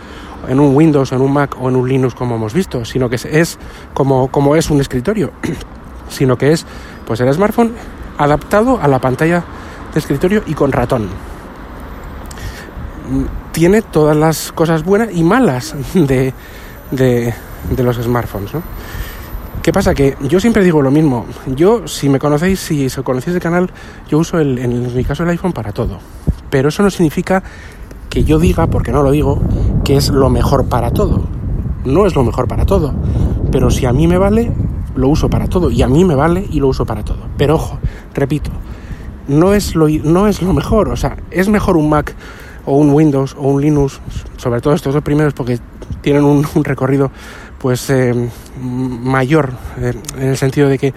en 0.48 0.60
un 0.60 0.74
Windows, 0.74 1.12
en 1.12 1.20
un 1.20 1.32
Mac 1.32 1.56
o 1.60 1.68
en 1.68 1.76
un 1.76 1.88
Linux 1.88 2.14
como 2.14 2.36
hemos 2.36 2.54
visto, 2.54 2.84
sino 2.84 3.08
que 3.08 3.16
es 3.16 3.58
como, 3.92 4.28
como 4.28 4.56
es 4.56 4.70
un 4.70 4.80
escritorio, 4.80 5.32
sino 6.10 6.36
que 6.36 6.52
es 6.52 6.66
pues 7.06 7.20
el 7.20 7.32
smartphone 7.32 7.72
adaptado 8.18 8.78
a 8.80 8.88
la 8.88 8.98
pantalla 8.98 9.42
de 9.92 9.98
escritorio 9.98 10.42
y 10.46 10.54
con 10.54 10.72
ratón. 10.72 11.08
Tiene 13.52 13.82
todas 13.82 14.16
las 14.16 14.52
cosas 14.52 14.84
buenas 14.84 15.08
y 15.12 15.24
malas 15.24 15.74
de, 15.94 16.34
de, 16.90 17.34
de 17.70 17.82
los 17.82 17.96
smartphones, 17.96 18.54
¿no? 18.54 18.62
¿Qué 19.62 19.72
pasa? 19.72 19.94
Que 19.94 20.16
yo 20.22 20.40
siempre 20.40 20.64
digo 20.64 20.80
lo 20.80 20.90
mismo. 20.90 21.26
Yo, 21.46 21.86
si 21.86 22.08
me 22.08 22.18
conocéis, 22.18 22.60
si 22.60 22.88
conocéis 23.02 23.36
el 23.36 23.42
canal, 23.42 23.70
yo 24.08 24.18
uso 24.18 24.38
el, 24.38 24.58
en 24.58 24.94
mi 24.94 25.04
caso 25.04 25.22
el 25.22 25.28
iPhone 25.28 25.52
para 25.52 25.72
todo. 25.72 25.98
Pero 26.48 26.70
eso 26.70 26.82
no 26.82 26.90
significa 26.90 27.42
que 28.08 28.24
yo 28.24 28.38
diga, 28.38 28.68
porque 28.68 28.90
no 28.90 29.02
lo 29.02 29.10
digo, 29.10 29.38
que 29.84 29.96
es 29.96 30.08
lo 30.08 30.30
mejor 30.30 30.66
para 30.66 30.90
todo. 30.92 31.24
No 31.84 32.06
es 32.06 32.14
lo 32.14 32.24
mejor 32.24 32.48
para 32.48 32.64
todo. 32.64 32.94
Pero 33.52 33.70
si 33.70 33.84
a 33.84 33.92
mí 33.92 34.06
me 34.06 34.16
vale, 34.16 34.50
lo 34.94 35.08
uso 35.08 35.28
para 35.28 35.48
todo. 35.48 35.70
Y 35.70 35.82
a 35.82 35.88
mí 35.88 36.04
me 36.04 36.14
vale 36.14 36.46
y 36.50 36.60
lo 36.60 36.68
uso 36.68 36.84
para 36.84 37.04
todo. 37.04 37.28
Pero 37.36 37.56
ojo, 37.56 37.78
repito, 38.14 38.50
no 39.28 39.54
es 39.54 39.74
lo, 39.74 39.88
no 39.88 40.26
es 40.26 40.42
lo 40.42 40.52
mejor. 40.52 40.88
O 40.88 40.96
sea, 40.96 41.16
es 41.30 41.48
mejor 41.48 41.76
un 41.76 41.88
Mac 41.88 42.14
o 42.66 42.76
un 42.76 42.90
Windows 42.90 43.34
o 43.38 43.48
un 43.48 43.60
Linux, 43.60 44.00
sobre 44.36 44.60
todo 44.60 44.74
estos 44.74 44.94
dos 44.94 45.02
primeros, 45.02 45.34
porque 45.34 45.58
tienen 46.00 46.24
un, 46.24 46.44
recorrido 46.64 47.10
pues 47.58 47.90
eh, 47.90 48.30
mayor 48.58 49.52
eh, 49.78 49.92
en 50.16 50.28
el 50.28 50.36
sentido 50.36 50.68
de 50.68 50.78
que, 50.78 50.94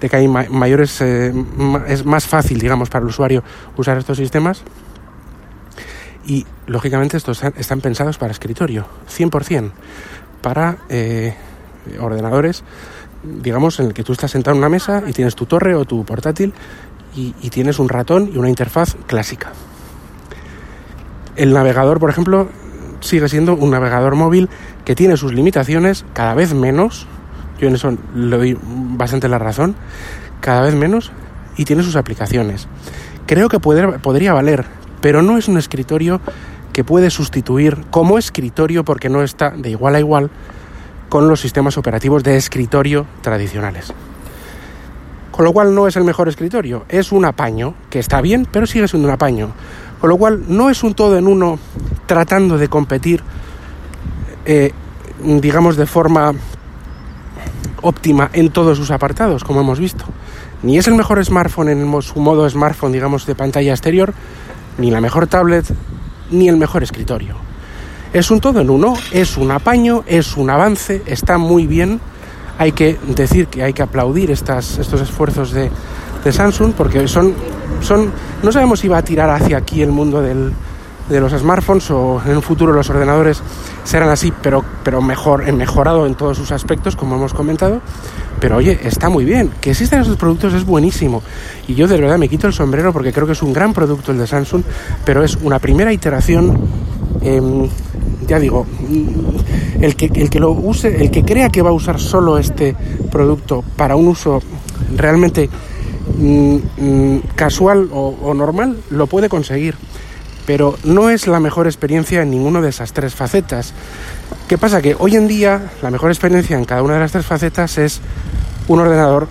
de 0.00 0.08
que 0.08 0.16
hay 0.16 0.28
ma 0.28 0.44
mayores 0.50 1.00
eh, 1.00 1.32
es 1.86 2.04
más 2.04 2.26
fácil 2.26 2.58
digamos 2.58 2.90
para 2.90 3.02
el 3.02 3.08
usuario 3.08 3.42
usar 3.76 3.96
estos 3.96 4.18
sistemas 4.18 4.62
y 6.26 6.46
lógicamente 6.66 7.16
estos 7.16 7.42
están 7.42 7.80
pensados 7.80 8.18
para 8.18 8.30
escritorio 8.30 8.86
100% 9.08 9.70
para 10.42 10.78
ordenadores 11.98 12.62
digamos 13.22 13.80
en 13.80 13.86
el 13.86 13.94
que 13.94 14.04
tú 14.04 14.12
estás 14.12 14.30
sentado 14.30 14.54
en 14.54 14.58
una 14.58 14.68
mesa 14.68 15.02
y 15.06 15.12
tienes 15.12 15.34
tu 15.34 15.46
torre 15.46 15.74
o 15.74 15.84
tu 15.84 16.04
portátil 16.04 16.52
y, 17.14 17.32
tienes 17.50 17.78
un 17.78 17.90
ratón 17.90 18.30
y 18.32 18.38
una 18.38 18.48
interfaz 18.48 18.96
clásica 19.06 19.52
el 21.36 21.52
navegador 21.52 22.00
por 22.00 22.08
ejemplo 22.08 22.48
sigue 23.02 23.28
siendo 23.28 23.54
un 23.54 23.70
navegador 23.70 24.14
móvil 24.14 24.48
que 24.84 24.94
tiene 24.94 25.16
sus 25.16 25.32
limitaciones 25.32 26.04
cada 26.14 26.34
vez 26.34 26.54
menos. 26.54 27.06
Yo 27.60 27.68
en 27.68 27.74
eso 27.74 27.96
le 28.14 28.36
doy 28.36 28.58
bastante 28.62 29.28
la 29.28 29.38
razón. 29.38 29.74
Cada 30.40 30.62
vez 30.62 30.74
menos 30.74 31.12
y 31.56 31.64
tiene 31.64 31.82
sus 31.82 31.96
aplicaciones. 31.96 32.68
Creo 33.26 33.48
que 33.48 33.60
puede, 33.60 33.98
podría 33.98 34.32
valer, 34.32 34.64
pero 35.00 35.22
no 35.22 35.38
es 35.38 35.48
un 35.48 35.58
escritorio 35.58 36.20
que 36.72 36.84
puede 36.84 37.10
sustituir 37.10 37.84
como 37.90 38.18
escritorio 38.18 38.84
porque 38.84 39.08
no 39.08 39.22
está 39.22 39.50
de 39.50 39.70
igual 39.70 39.94
a 39.94 40.00
igual 40.00 40.30
con 41.12 41.28
los 41.28 41.42
sistemas 41.42 41.76
operativos 41.76 42.22
de 42.22 42.38
escritorio 42.38 43.04
tradicionales. 43.20 43.92
Con 45.30 45.44
lo 45.44 45.52
cual 45.52 45.74
no 45.74 45.86
es 45.86 45.94
el 45.96 46.04
mejor 46.04 46.26
escritorio, 46.30 46.86
es 46.88 47.12
un 47.12 47.26
apaño, 47.26 47.74
que 47.90 47.98
está 47.98 48.22
bien, 48.22 48.48
pero 48.50 48.66
sigue 48.66 48.88
siendo 48.88 49.08
un 49.08 49.12
apaño. 49.12 49.50
Con 50.00 50.08
lo 50.08 50.16
cual 50.16 50.44
no 50.48 50.70
es 50.70 50.82
un 50.82 50.94
todo 50.94 51.18
en 51.18 51.26
uno 51.26 51.58
tratando 52.06 52.56
de 52.56 52.68
competir, 52.68 53.22
eh, 54.46 54.72
digamos, 55.22 55.76
de 55.76 55.84
forma 55.84 56.32
óptima 57.82 58.30
en 58.32 58.50
todos 58.50 58.78
sus 58.78 58.90
apartados, 58.90 59.44
como 59.44 59.60
hemos 59.60 59.78
visto. 59.78 60.06
Ni 60.62 60.78
es 60.78 60.88
el 60.88 60.94
mejor 60.94 61.22
smartphone 61.22 61.68
en 61.68 62.00
su 62.00 62.20
modo 62.20 62.48
smartphone, 62.48 62.92
digamos, 62.92 63.26
de 63.26 63.34
pantalla 63.34 63.72
exterior, 63.72 64.14
ni 64.78 64.90
la 64.90 65.02
mejor 65.02 65.26
tablet, 65.26 65.66
ni 66.30 66.48
el 66.48 66.56
mejor 66.56 66.82
escritorio. 66.82 67.51
Es 68.12 68.30
un 68.30 68.40
todo 68.40 68.60
en 68.60 68.68
uno, 68.68 68.94
es 69.10 69.36
un 69.36 69.50
apaño, 69.50 70.04
es 70.06 70.36
un 70.36 70.50
avance, 70.50 71.02
está 71.06 71.38
muy 71.38 71.66
bien. 71.66 72.00
Hay 72.58 72.72
que 72.72 72.98
decir 73.06 73.46
que 73.46 73.62
hay 73.62 73.72
que 73.72 73.82
aplaudir 73.82 74.30
estas, 74.30 74.78
estos 74.78 75.00
esfuerzos 75.00 75.52
de, 75.52 75.70
de 76.22 76.32
Samsung 76.32 76.72
porque 76.74 77.08
son, 77.08 77.34
son, 77.80 78.12
no 78.42 78.52
sabemos 78.52 78.80
si 78.80 78.88
va 78.88 78.98
a 78.98 79.02
tirar 79.02 79.30
hacia 79.30 79.56
aquí 79.56 79.80
el 79.80 79.90
mundo 79.90 80.20
del, 80.20 80.52
de 81.08 81.20
los 81.20 81.32
smartphones 81.32 81.90
o 81.90 82.22
en 82.24 82.36
un 82.36 82.42
futuro 82.42 82.72
los 82.72 82.88
ordenadores 82.90 83.42
serán 83.84 84.08
así, 84.08 84.32
pero, 84.42 84.64
pero 84.84 85.00
mejor, 85.02 85.50
mejorado 85.52 86.06
en 86.06 86.14
todos 86.14 86.36
sus 86.36 86.52
aspectos, 86.52 86.96
como 86.96 87.16
hemos 87.16 87.34
comentado. 87.34 87.80
Pero 88.40 88.56
oye, 88.56 88.78
está 88.82 89.08
muy 89.08 89.24
bien. 89.24 89.50
Que 89.60 89.70
existan 89.70 90.02
esos 90.02 90.16
productos 90.16 90.54
es 90.54 90.64
buenísimo. 90.64 91.22
Y 91.68 91.74
yo 91.74 91.86
de 91.86 92.00
verdad 92.00 92.18
me 92.18 92.28
quito 92.28 92.46
el 92.46 92.52
sombrero 92.52 92.92
porque 92.92 93.12
creo 93.12 93.26
que 93.26 93.32
es 93.32 93.42
un 93.42 93.52
gran 93.52 93.72
producto 93.72 94.12
el 94.12 94.18
de 94.18 94.26
Samsung, 94.26 94.62
pero 95.04 95.22
es 95.22 95.36
una 95.36 95.58
primera 95.58 95.92
iteración. 95.92 96.58
Eh, 97.24 97.68
ya 98.26 98.38
digo, 98.38 98.66
el 99.80 99.96
que, 99.96 100.06
el 100.14 100.30
que 100.30 100.40
lo 100.40 100.52
use, 100.52 101.02
el 101.02 101.10
que 101.10 101.24
crea 101.24 101.50
que 101.50 101.62
va 101.62 101.70
a 101.70 101.72
usar 101.72 102.00
solo 102.00 102.38
este 102.38 102.74
producto 103.10 103.62
para 103.76 103.96
un 103.96 104.08
uso 104.08 104.40
realmente 104.96 105.48
Mm, 106.22 107.18
casual 107.34 107.88
o, 107.92 108.14
o 108.22 108.34
normal 108.34 108.76
lo 108.90 109.06
puede 109.06 109.28
conseguir 109.28 109.76
pero 110.46 110.76
no 110.84 111.10
es 111.10 111.26
la 111.26 111.40
mejor 111.40 111.66
experiencia 111.66 112.22
en 112.22 112.30
ninguna 112.30 112.60
de 112.60 112.68
esas 112.68 112.92
tres 112.92 113.14
facetas. 113.14 113.72
¿Qué 114.48 114.58
pasa? 114.58 114.82
Que 114.82 114.96
hoy 114.98 115.14
en 115.14 115.28
día 115.28 115.70
la 115.82 115.90
mejor 115.90 116.10
experiencia 116.10 116.58
en 116.58 116.64
cada 116.64 116.82
una 116.82 116.94
de 116.94 117.00
las 117.00 117.12
tres 117.12 117.24
facetas 117.24 117.78
es 117.78 118.00
un 118.66 118.80
ordenador 118.80 119.28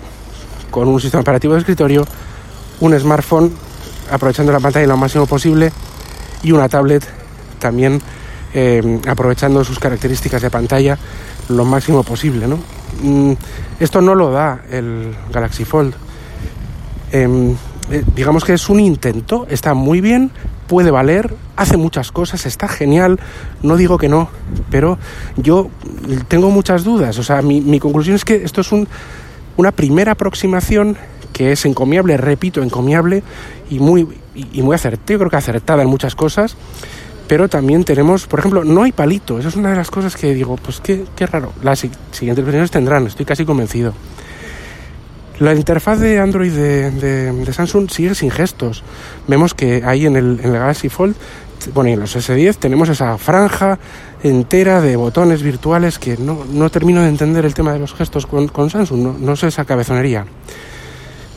con 0.70 0.88
un 0.88 0.98
sistema 1.00 1.20
operativo 1.20 1.52
de 1.52 1.60
escritorio, 1.60 2.06
un 2.80 2.98
smartphone 2.98 3.52
aprovechando 4.10 4.52
la 4.52 4.60
pantalla 4.60 4.86
lo 4.86 4.96
máximo 4.96 5.26
posible 5.26 5.70
y 6.42 6.52
una 6.52 6.68
tablet 6.70 7.06
también 7.62 8.02
eh, 8.52 9.00
aprovechando 9.08 9.64
sus 9.64 9.78
características 9.78 10.42
de 10.42 10.50
pantalla 10.50 10.98
lo 11.48 11.64
máximo 11.64 12.02
posible. 12.02 12.46
¿no? 12.46 12.58
Mm, 13.02 13.32
esto 13.80 14.02
no 14.02 14.14
lo 14.14 14.30
da 14.30 14.60
el 14.70 15.14
Galaxy 15.32 15.64
Fold. 15.64 15.94
Eh, 17.12 17.56
digamos 18.14 18.44
que 18.44 18.54
es 18.54 18.68
un 18.68 18.80
intento, 18.80 19.46
está 19.48 19.74
muy 19.74 20.00
bien, 20.00 20.30
puede 20.66 20.90
valer, 20.90 21.34
hace 21.56 21.76
muchas 21.76 22.12
cosas, 22.12 22.46
está 22.46 22.68
genial, 22.68 23.18
no 23.62 23.76
digo 23.76 23.98
que 23.98 24.08
no, 24.08 24.30
pero 24.70 24.98
yo 25.36 25.68
tengo 26.28 26.50
muchas 26.50 26.84
dudas, 26.84 27.18
o 27.18 27.22
sea, 27.22 27.42
mi, 27.42 27.60
mi 27.60 27.80
conclusión 27.80 28.16
es 28.16 28.24
que 28.24 28.36
esto 28.36 28.60
es 28.60 28.72
un, 28.72 28.88
una 29.56 29.72
primera 29.72 30.12
aproximación 30.12 30.96
que 31.32 31.52
es 31.52 31.66
encomiable, 31.66 32.16
repito, 32.16 32.62
encomiable 32.62 33.22
y 33.68 33.80
muy, 33.80 34.08
y, 34.34 34.60
y 34.60 34.62
muy 34.62 34.74
acertada, 34.74 35.12
yo 35.12 35.18
creo 35.18 35.30
que 35.30 35.36
acertada 35.36 35.82
en 35.82 35.88
muchas 35.88 36.14
cosas, 36.14 36.56
pero 37.32 37.48
también 37.48 37.82
tenemos, 37.82 38.26
por 38.26 38.40
ejemplo, 38.40 38.62
no 38.62 38.82
hay 38.82 38.92
palito, 38.92 39.38
eso 39.38 39.48
es 39.48 39.56
una 39.56 39.70
de 39.70 39.76
las 39.76 39.90
cosas 39.90 40.16
que 40.16 40.34
digo, 40.34 40.56
pues 40.56 40.82
qué, 40.82 41.06
qué 41.16 41.24
raro, 41.24 41.54
las 41.62 41.78
siguientes 42.10 42.44
versiones 42.44 42.70
tendrán, 42.70 43.06
estoy 43.06 43.24
casi 43.24 43.46
convencido. 43.46 43.94
La 45.38 45.54
interfaz 45.54 45.98
de 45.98 46.18
Android 46.18 46.52
de, 46.52 46.90
de, 46.90 47.52
Samsung 47.54 47.88
sigue 47.88 48.14
sin 48.14 48.30
gestos. 48.30 48.84
Vemos 49.28 49.54
que 49.54 49.82
ahí 49.82 50.04
en 50.04 50.16
el 50.16 50.36
Galaxy 50.42 50.90
Fold, 50.90 51.16
bueno, 51.72 51.88
y 51.88 51.94
en 51.94 52.00
los 52.00 52.14
S10 52.14 52.56
tenemos 52.56 52.90
esa 52.90 53.16
franja 53.16 53.78
entera 54.22 54.82
de 54.82 54.96
botones 54.96 55.42
virtuales 55.42 55.98
que 55.98 56.18
no, 56.18 56.44
no 56.44 56.68
termino 56.68 57.00
de 57.00 57.08
entender 57.08 57.46
el 57.46 57.54
tema 57.54 57.72
de 57.72 57.78
los 57.78 57.94
gestos 57.94 58.26
con, 58.26 58.48
con 58.48 58.68
Samsung, 58.68 59.00
no, 59.00 59.16
no, 59.18 59.36
sé 59.36 59.46
esa 59.46 59.64
cabezonería. 59.64 60.26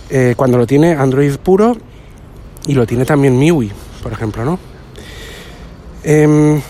Eh, 0.09 0.33
cuando 0.35 0.57
lo 0.57 0.67
tiene 0.67 0.91
Android 0.91 1.37
puro 1.37 1.77
y 2.67 2.73
lo 2.73 2.85
tiene 2.85 3.05
también 3.05 3.39
MIUI, 3.39 3.71
por 4.03 4.11
ejemplo, 4.11 4.43
¿no? 4.43 4.74
Eh, 6.05 6.61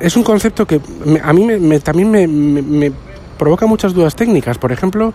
es 0.00 0.16
un 0.16 0.24
concepto 0.24 0.66
que 0.66 0.80
a 1.22 1.32
mí 1.32 1.44
me, 1.44 1.58
me, 1.58 1.78
también 1.78 2.10
me, 2.10 2.26
me 2.26 2.92
provoca 3.38 3.66
muchas 3.66 3.94
dudas 3.94 4.14
técnicas. 4.14 4.58
Por 4.58 4.72
ejemplo, 4.72 5.12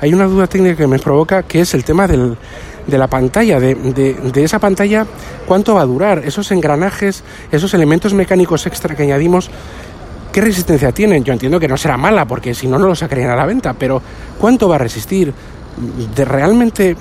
hay 0.00 0.12
una 0.12 0.24
duda 0.24 0.46
técnica 0.46 0.76
que 0.76 0.86
me 0.86 0.98
provoca 0.98 1.42
que 1.42 1.60
es 1.60 1.74
el 1.74 1.84
tema 1.84 2.06
de 2.06 2.36
la 2.86 3.06
pantalla, 3.06 3.60
de, 3.60 3.74
de, 3.74 4.44
esa 4.44 4.58
pantalla, 4.58 5.06
cuánto 5.46 5.74
va 5.74 5.82
a 5.82 5.86
durar, 5.86 6.22
esos 6.24 6.50
engranajes, 6.50 7.22
esos 7.52 7.72
elementos 7.74 8.14
mecánicos 8.14 8.66
extra 8.66 8.94
que 8.94 9.02
añadimos, 9.02 9.50
qué 10.32 10.40
resistencia 10.40 10.92
tienen. 10.92 11.24
Yo 11.24 11.32
entiendo 11.32 11.60
que 11.60 11.68
no 11.68 11.76
será 11.76 11.96
mala, 11.96 12.26
porque 12.26 12.54
si 12.54 12.66
no, 12.66 12.78
no 12.78 12.86
lo 12.86 12.94
sacarían 12.94 13.30
a 13.30 13.36
la 13.36 13.46
venta, 13.46 13.74
pero 13.74 14.02
cuánto 14.38 14.68
va 14.68 14.76
a 14.76 14.78
resistir. 14.78 15.32
De 16.14 16.24
realmente 16.24 16.96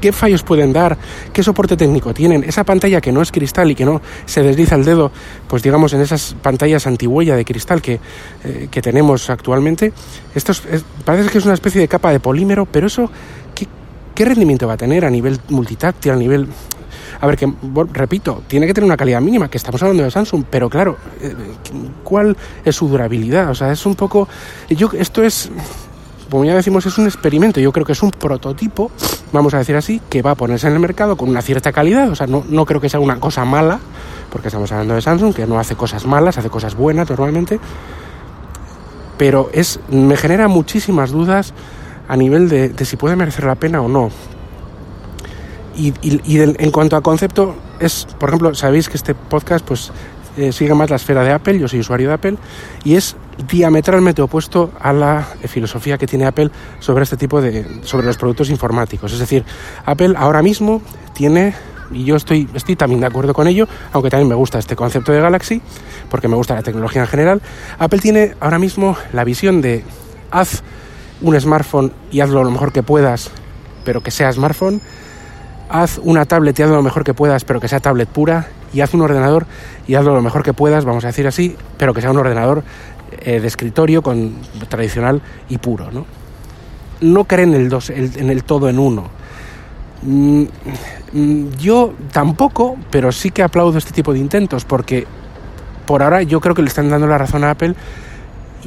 qué 0.00 0.12
fallos 0.12 0.42
pueden 0.42 0.72
dar, 0.72 0.96
qué 1.32 1.42
soporte 1.42 1.76
técnico 1.76 2.12
tienen. 2.14 2.44
Esa 2.44 2.64
pantalla 2.64 3.00
que 3.00 3.12
no 3.12 3.22
es 3.22 3.32
cristal 3.32 3.70
y 3.70 3.74
que 3.74 3.84
no 3.84 4.00
se 4.26 4.42
desliza 4.42 4.76
el 4.76 4.84
dedo, 4.84 5.10
pues 5.48 5.62
digamos 5.62 5.92
en 5.92 6.00
esas 6.00 6.34
pantallas 6.42 6.86
antihuella 6.86 7.36
de 7.36 7.44
cristal 7.44 7.80
que, 7.82 8.00
eh, 8.44 8.68
que 8.70 8.82
tenemos 8.82 9.30
actualmente, 9.30 9.92
esto 10.34 10.52
parece 11.04 11.30
que 11.30 11.38
es 11.38 11.44
una 11.44 11.54
especie 11.54 11.80
de 11.80 11.88
capa 11.88 12.12
de 12.12 12.20
polímero, 12.20 12.66
pero 12.66 12.86
eso, 12.86 13.10
¿qué, 13.54 13.66
¿qué 14.14 14.24
rendimiento 14.24 14.66
va 14.66 14.74
a 14.74 14.78
tener 14.78 15.04
a 15.04 15.10
nivel 15.10 15.38
multitáctil, 15.48 16.12
a 16.12 16.16
nivel 16.16 16.48
a 17.20 17.26
ver, 17.26 17.36
que 17.36 17.52
repito, 17.92 18.42
tiene 18.48 18.66
que 18.66 18.74
tener 18.74 18.86
una 18.86 18.96
calidad 18.96 19.20
mínima, 19.20 19.48
que 19.48 19.56
estamos 19.56 19.80
hablando 19.82 20.02
de 20.02 20.10
Samsung, 20.10 20.44
pero 20.50 20.68
claro, 20.68 20.96
eh, 21.20 21.32
¿cuál 22.02 22.36
es 22.64 22.74
su 22.74 22.88
durabilidad? 22.88 23.50
O 23.50 23.54
sea, 23.54 23.70
es 23.70 23.86
un 23.86 23.94
poco. 23.94 24.28
Yo, 24.68 24.90
esto 24.98 25.22
es 25.22 25.48
como 26.32 26.46
ya 26.46 26.54
decimos, 26.54 26.86
es 26.86 26.96
un 26.96 27.04
experimento, 27.04 27.60
yo 27.60 27.72
creo 27.72 27.84
que 27.84 27.92
es 27.92 28.02
un 28.02 28.10
prototipo, 28.10 28.90
vamos 29.34 29.52
a 29.52 29.58
decir 29.58 29.76
así, 29.76 30.00
que 30.08 30.22
va 30.22 30.30
a 30.30 30.34
ponerse 30.34 30.66
en 30.66 30.72
el 30.72 30.80
mercado 30.80 31.14
con 31.14 31.28
una 31.28 31.42
cierta 31.42 31.72
calidad, 31.72 32.08
o 32.08 32.14
sea, 32.14 32.26
no, 32.26 32.42
no 32.48 32.64
creo 32.64 32.80
que 32.80 32.88
sea 32.88 33.00
una 33.00 33.20
cosa 33.20 33.44
mala, 33.44 33.80
porque 34.30 34.48
estamos 34.48 34.72
hablando 34.72 34.94
de 34.94 35.02
Samsung, 35.02 35.34
que 35.34 35.46
no 35.46 35.60
hace 35.60 35.76
cosas 35.76 36.06
malas, 36.06 36.38
hace 36.38 36.48
cosas 36.48 36.74
buenas 36.74 37.10
normalmente, 37.10 37.60
pero 39.18 39.50
es, 39.52 39.78
me 39.90 40.16
genera 40.16 40.48
muchísimas 40.48 41.10
dudas 41.10 41.52
a 42.08 42.16
nivel 42.16 42.48
de, 42.48 42.72
si 42.82 42.96
puede 42.96 43.14
merecer 43.14 43.44
la 43.44 43.56
pena 43.56 43.82
o 43.82 43.88
no. 43.88 44.08
Y, 45.76 45.92
en 46.38 46.70
cuanto 46.70 46.96
a 46.96 47.02
concepto, 47.02 47.56
es, 47.78 48.06
por 48.18 48.30
ejemplo, 48.30 48.54
sabéis 48.54 48.88
que 48.88 48.96
este 48.96 49.14
podcast 49.14 49.66
pues 49.66 49.92
eh, 50.36 50.52
sigue 50.52 50.74
más 50.74 50.90
la 50.90 50.96
esfera 50.96 51.22
de 51.24 51.32
Apple, 51.32 51.58
yo 51.58 51.68
soy 51.68 51.80
usuario 51.80 52.08
de 52.08 52.14
Apple, 52.14 52.36
y 52.84 52.94
es 52.94 53.16
diametralmente 53.48 54.22
opuesto 54.22 54.72
a 54.80 54.92
la 54.92 55.26
filosofía 55.46 55.98
que 55.98 56.06
tiene 56.06 56.26
Apple 56.26 56.50
sobre 56.80 57.04
este 57.04 57.16
tipo 57.16 57.40
de 57.40 57.66
sobre 57.82 58.06
los 58.06 58.16
productos 58.16 58.50
informáticos. 58.50 59.12
Es 59.12 59.18
decir, 59.18 59.44
Apple 59.84 60.14
ahora 60.16 60.42
mismo 60.42 60.82
tiene 61.14 61.54
y 61.92 62.04
yo 62.04 62.16
estoy, 62.16 62.48
estoy 62.54 62.76
también 62.76 63.00
de 63.00 63.06
acuerdo 63.06 63.34
con 63.34 63.46
ello, 63.46 63.68
aunque 63.92 64.10
también 64.10 64.28
me 64.28 64.34
gusta 64.34 64.58
este 64.58 64.76
concepto 64.76 65.12
de 65.12 65.20
Galaxy, 65.20 65.60
porque 66.10 66.28
me 66.28 66.36
gusta 66.36 66.54
la 66.54 66.62
tecnología 66.62 67.02
en 67.02 67.08
general. 67.08 67.42
Apple 67.78 67.98
tiene 68.00 68.34
ahora 68.40 68.58
mismo 68.58 68.96
la 69.12 69.24
visión 69.24 69.60
de 69.60 69.84
haz 70.30 70.62
un 71.20 71.38
smartphone 71.38 71.92
y 72.10 72.20
hazlo 72.20 72.42
lo 72.42 72.50
mejor 72.50 72.72
que 72.72 72.82
puedas, 72.82 73.30
pero 73.84 74.02
que 74.02 74.10
sea 74.10 74.32
smartphone. 74.32 74.80
Haz 75.72 75.98
una 76.04 76.26
tablet 76.26 76.58
y 76.58 76.62
hazlo 76.62 76.76
lo 76.76 76.82
mejor 76.82 77.02
que 77.02 77.14
puedas, 77.14 77.44
pero 77.44 77.58
que 77.58 77.66
sea 77.66 77.80
tablet 77.80 78.08
pura. 78.08 78.46
Y 78.74 78.82
haz 78.82 78.92
un 78.94 79.00
ordenador 79.00 79.46
y 79.88 79.94
hazlo 79.94 80.14
lo 80.14 80.22
mejor 80.22 80.42
que 80.42 80.52
puedas, 80.52 80.84
vamos 80.84 81.04
a 81.04 81.08
decir 81.08 81.26
así, 81.26 81.56
pero 81.78 81.94
que 81.94 82.00
sea 82.00 82.10
un 82.10 82.18
ordenador 82.18 82.62
eh, 83.20 83.40
de 83.40 83.48
escritorio 83.48 84.02
con 84.02 84.34
tradicional 84.68 85.22
y 85.48 85.58
puro. 85.58 85.90
No, 85.90 86.06
no 87.00 87.26
en 87.30 87.54
el, 87.54 87.68
dos, 87.68 87.90
en 87.90 88.30
el 88.30 88.44
todo 88.44 88.68
en 88.68 88.78
uno. 88.78 89.10
Mm, 90.02 90.44
mm, 91.12 91.48
yo 91.58 91.94
tampoco, 92.12 92.76
pero 92.90 93.12
sí 93.12 93.30
que 93.30 93.42
aplaudo 93.42 93.78
este 93.78 93.92
tipo 93.92 94.12
de 94.12 94.18
intentos 94.18 94.64
porque 94.64 95.06
por 95.86 96.02
ahora 96.02 96.22
yo 96.22 96.40
creo 96.40 96.54
que 96.54 96.62
le 96.62 96.68
están 96.68 96.90
dando 96.90 97.06
la 97.06 97.18
razón 97.18 97.44
a 97.44 97.50
Apple 97.50 97.74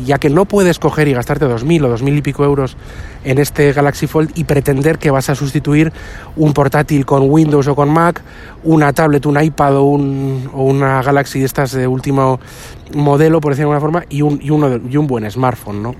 ya 0.03 0.17
que 0.17 0.29
no 0.29 0.45
puedes 0.45 0.79
coger 0.79 1.07
y 1.07 1.13
gastarte 1.13 1.45
2.000 1.45 1.85
o 1.85 1.97
2.000 1.97 2.17
y 2.17 2.21
pico 2.21 2.43
euros 2.43 2.77
en 3.23 3.37
este 3.37 3.71
Galaxy 3.73 4.07
Fold 4.07 4.31
y 4.35 4.43
pretender 4.43 4.97
que 4.97 5.11
vas 5.11 5.29
a 5.29 5.35
sustituir 5.35 5.91
un 6.35 6.53
portátil 6.53 7.05
con 7.05 7.29
Windows 7.29 7.67
o 7.67 7.75
con 7.75 7.89
Mac, 7.89 8.21
una 8.63 8.93
tablet, 8.93 9.25
un 9.25 9.41
iPad 9.41 9.77
o, 9.77 9.83
un, 9.83 10.49
o 10.53 10.63
una 10.63 11.01
Galaxy 11.01 11.39
de 11.39 11.45
estas 11.45 11.71
de 11.71 11.87
último 11.87 12.39
modelo, 12.93 13.41
por 13.41 13.53
decirlo 13.53 13.71
de 13.71 13.75
alguna 13.75 14.01
forma, 14.01 14.05
y 14.09 14.21
un, 14.21 14.39
y 14.41 14.49
uno, 14.49 14.79
y 14.89 14.97
un 14.97 15.07
buen 15.07 15.29
smartphone, 15.29 15.81
¿no? 15.81 15.95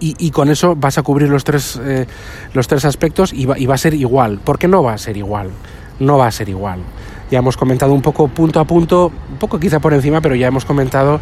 Y, 0.00 0.30
con 0.30 0.48
eso 0.48 0.76
vas 0.76 0.96
a 0.96 1.02
cubrir 1.02 1.28
los 1.28 1.42
tres, 1.42 1.76
eh, 1.82 2.06
los 2.54 2.68
tres 2.68 2.84
aspectos 2.84 3.32
y 3.32 3.46
va, 3.46 3.58
y 3.58 3.66
va 3.66 3.74
a 3.74 3.78
ser 3.78 3.94
igual. 3.94 4.38
¿Por 4.38 4.56
qué 4.56 4.68
no 4.68 4.80
va 4.80 4.92
a 4.92 4.98
ser 4.98 5.16
igual? 5.16 5.50
No 5.98 6.18
va 6.18 6.28
a 6.28 6.30
ser 6.30 6.48
igual. 6.48 6.78
Ya 7.30 7.40
hemos 7.40 7.56
comentado 7.56 7.92
un 7.92 8.02
poco 8.02 8.28
punto 8.28 8.58
a 8.58 8.64
punto, 8.64 9.12
un 9.30 9.38
poco 9.38 9.60
quizá 9.60 9.80
por 9.80 9.92
encima, 9.92 10.20
pero 10.20 10.34
ya 10.34 10.46
hemos 10.46 10.64
comentado 10.64 11.20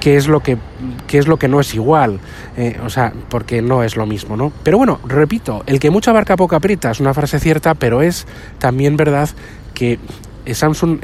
qué 0.00 0.16
es 0.16 0.28
lo 0.28 0.40
que, 0.40 0.58
qué 1.06 1.18
es 1.18 1.26
lo 1.26 1.38
que 1.38 1.48
no 1.48 1.60
es 1.60 1.74
igual. 1.74 2.20
Eh, 2.56 2.78
o 2.84 2.90
sea, 2.90 3.12
porque 3.30 3.62
no 3.62 3.82
es 3.82 3.96
lo 3.96 4.06
mismo, 4.06 4.36
¿no? 4.36 4.52
Pero 4.62 4.78
bueno, 4.78 5.00
repito, 5.06 5.62
el 5.66 5.80
que 5.80 5.90
mucha 5.90 6.10
abarca 6.10 6.36
poco 6.36 6.56
aprieta 6.56 6.90
es 6.90 7.00
una 7.00 7.14
frase 7.14 7.40
cierta, 7.40 7.74
pero 7.74 8.02
es 8.02 8.26
también 8.58 8.96
verdad 8.96 9.30
que 9.72 9.98
Samsung 10.46 11.00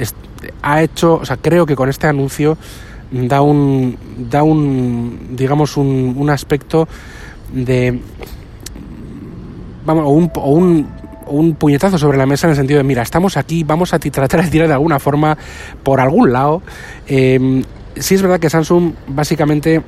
ha 0.62 0.82
hecho, 0.82 1.14
o 1.14 1.24
sea, 1.24 1.36
creo 1.36 1.66
que 1.66 1.76
con 1.76 1.88
este 1.88 2.06
anuncio 2.06 2.58
da 3.10 3.42
un, 3.42 3.96
da 4.16 4.42
un 4.42 5.30
digamos, 5.32 5.76
un, 5.76 6.14
un 6.16 6.30
aspecto 6.30 6.88
de, 7.52 8.00
vamos, 9.84 10.04
o 10.36 10.50
un 10.50 11.01
un 11.26 11.54
puñetazo 11.54 11.98
sobre 11.98 12.18
la 12.18 12.26
mesa 12.26 12.46
en 12.46 12.50
el 12.50 12.56
sentido 12.56 12.78
de, 12.78 12.84
mira, 12.84 13.02
estamos 13.02 13.36
aquí, 13.36 13.64
vamos 13.64 13.92
a 13.94 13.98
tratar 13.98 14.44
de 14.44 14.50
tirar 14.50 14.68
de 14.68 14.74
alguna 14.74 14.98
forma 14.98 15.36
por 15.82 16.00
algún 16.00 16.32
lado. 16.32 16.62
Eh, 17.06 17.62
sí 17.96 18.14
es 18.14 18.22
verdad 18.22 18.40
que 18.40 18.50
Samsung 18.50 18.92
básicamente 19.08 19.82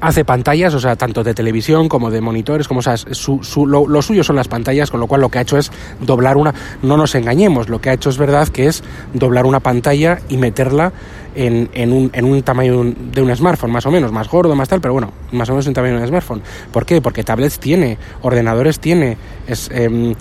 hace 0.00 0.24
pantallas, 0.24 0.74
o 0.74 0.80
sea, 0.80 0.96
tanto 0.96 1.24
de 1.24 1.32
televisión 1.32 1.88
como 1.88 2.10
de 2.10 2.20
monitores, 2.20 2.68
como 2.68 2.80
o 2.80 2.82
sea, 2.82 2.96
su, 2.96 3.40
lo, 3.66 4.02
suyo 4.02 4.22
son 4.22 4.36
las 4.36 4.48
pantallas, 4.48 4.90
con 4.90 5.00
lo 5.00 5.06
cual 5.06 5.22
lo 5.22 5.30
que 5.30 5.38
ha 5.38 5.42
hecho 5.42 5.56
es 5.56 5.70
doblar 6.00 6.36
una, 6.36 6.54
no 6.82 6.96
nos 6.96 7.14
engañemos, 7.14 7.68
lo 7.68 7.80
que 7.80 7.90
ha 7.90 7.94
hecho 7.94 8.10
es 8.10 8.18
verdad 8.18 8.48
que 8.48 8.66
es 8.66 8.82
doblar 9.14 9.46
una 9.46 9.60
pantalla 9.60 10.18
y 10.28 10.36
meterla 10.36 10.92
en, 11.34 11.68
en, 11.74 11.92
un, 11.92 12.10
en 12.12 12.24
un 12.24 12.42
tamaño 12.42 12.84
de 13.12 13.22
un 13.22 13.34
smartphone, 13.34 13.70
más 13.70 13.86
o 13.86 13.90
menos, 13.90 14.12
más 14.12 14.28
gordo, 14.28 14.54
más 14.54 14.68
tal, 14.68 14.80
pero 14.80 14.92
bueno, 14.92 15.12
más 15.32 15.48
o 15.48 15.52
menos 15.52 15.66
en 15.66 15.74
tamaño 15.74 15.96
de 15.96 16.02
un 16.02 16.08
smartphone. 16.08 16.42
¿Por 16.72 16.86
qué? 16.86 17.00
Porque 17.00 17.24
tablets 17.24 17.58
tiene, 17.58 17.98
ordenadores 18.22 18.78
tiene, 18.78 19.16
es, 19.46 19.70
eh, 19.72 20.14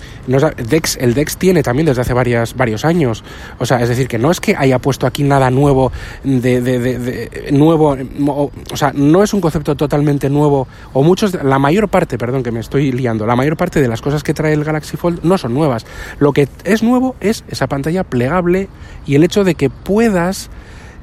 Dex, 0.67 0.97
el 0.97 1.13
Dex 1.13 1.37
tiene 1.37 1.63
también 1.63 1.85
desde 1.85 2.01
hace 2.01 2.13
varias, 2.13 2.55
varios 2.55 2.85
años. 2.85 3.23
O 3.59 3.65
sea, 3.65 3.81
es 3.81 3.89
decir, 3.89 4.07
que 4.07 4.17
no 4.17 4.31
es 4.31 4.39
que 4.39 4.55
haya 4.55 4.79
puesto 4.79 5.07
aquí 5.07 5.23
nada 5.23 5.49
nuevo, 5.49 5.91
de, 6.23 6.61
de, 6.61 6.79
de, 6.79 7.51
nuevo, 7.51 7.95
o, 8.27 8.51
o 8.71 8.77
sea, 8.77 8.91
no 8.93 9.23
es 9.23 9.33
un 9.33 9.41
concepto 9.41 9.75
totalmente 9.75 10.29
nuevo, 10.29 10.67
o 10.93 11.03
muchos, 11.03 11.33
la 11.43 11.59
mayor 11.59 11.89
parte, 11.89 12.17
perdón 12.17 12.43
que 12.43 12.51
me 12.51 12.59
estoy 12.59 12.91
liando, 12.91 13.25
la 13.25 13.35
mayor 13.35 13.57
parte 13.57 13.81
de 13.81 13.87
las 13.87 14.01
cosas 14.01 14.23
que 14.23 14.33
trae 14.33 14.53
el 14.53 14.63
Galaxy 14.63 14.97
Fold 14.97 15.23
no 15.23 15.37
son 15.37 15.53
nuevas. 15.53 15.85
Lo 16.19 16.33
que 16.33 16.47
es 16.63 16.83
nuevo 16.83 17.15
es 17.19 17.43
esa 17.49 17.67
pantalla 17.67 18.03
plegable 18.03 18.67
y 19.05 19.15
el 19.15 19.23
hecho 19.23 19.43
de 19.43 19.55
que 19.55 19.69
puedas 19.69 20.49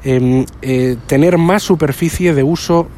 Em, 0.03 0.47
eh, 0.63 0.97
tener 1.07 1.37
más 1.37 1.63
superficie 1.63 2.33
de 2.33 2.43
uso 2.43 2.89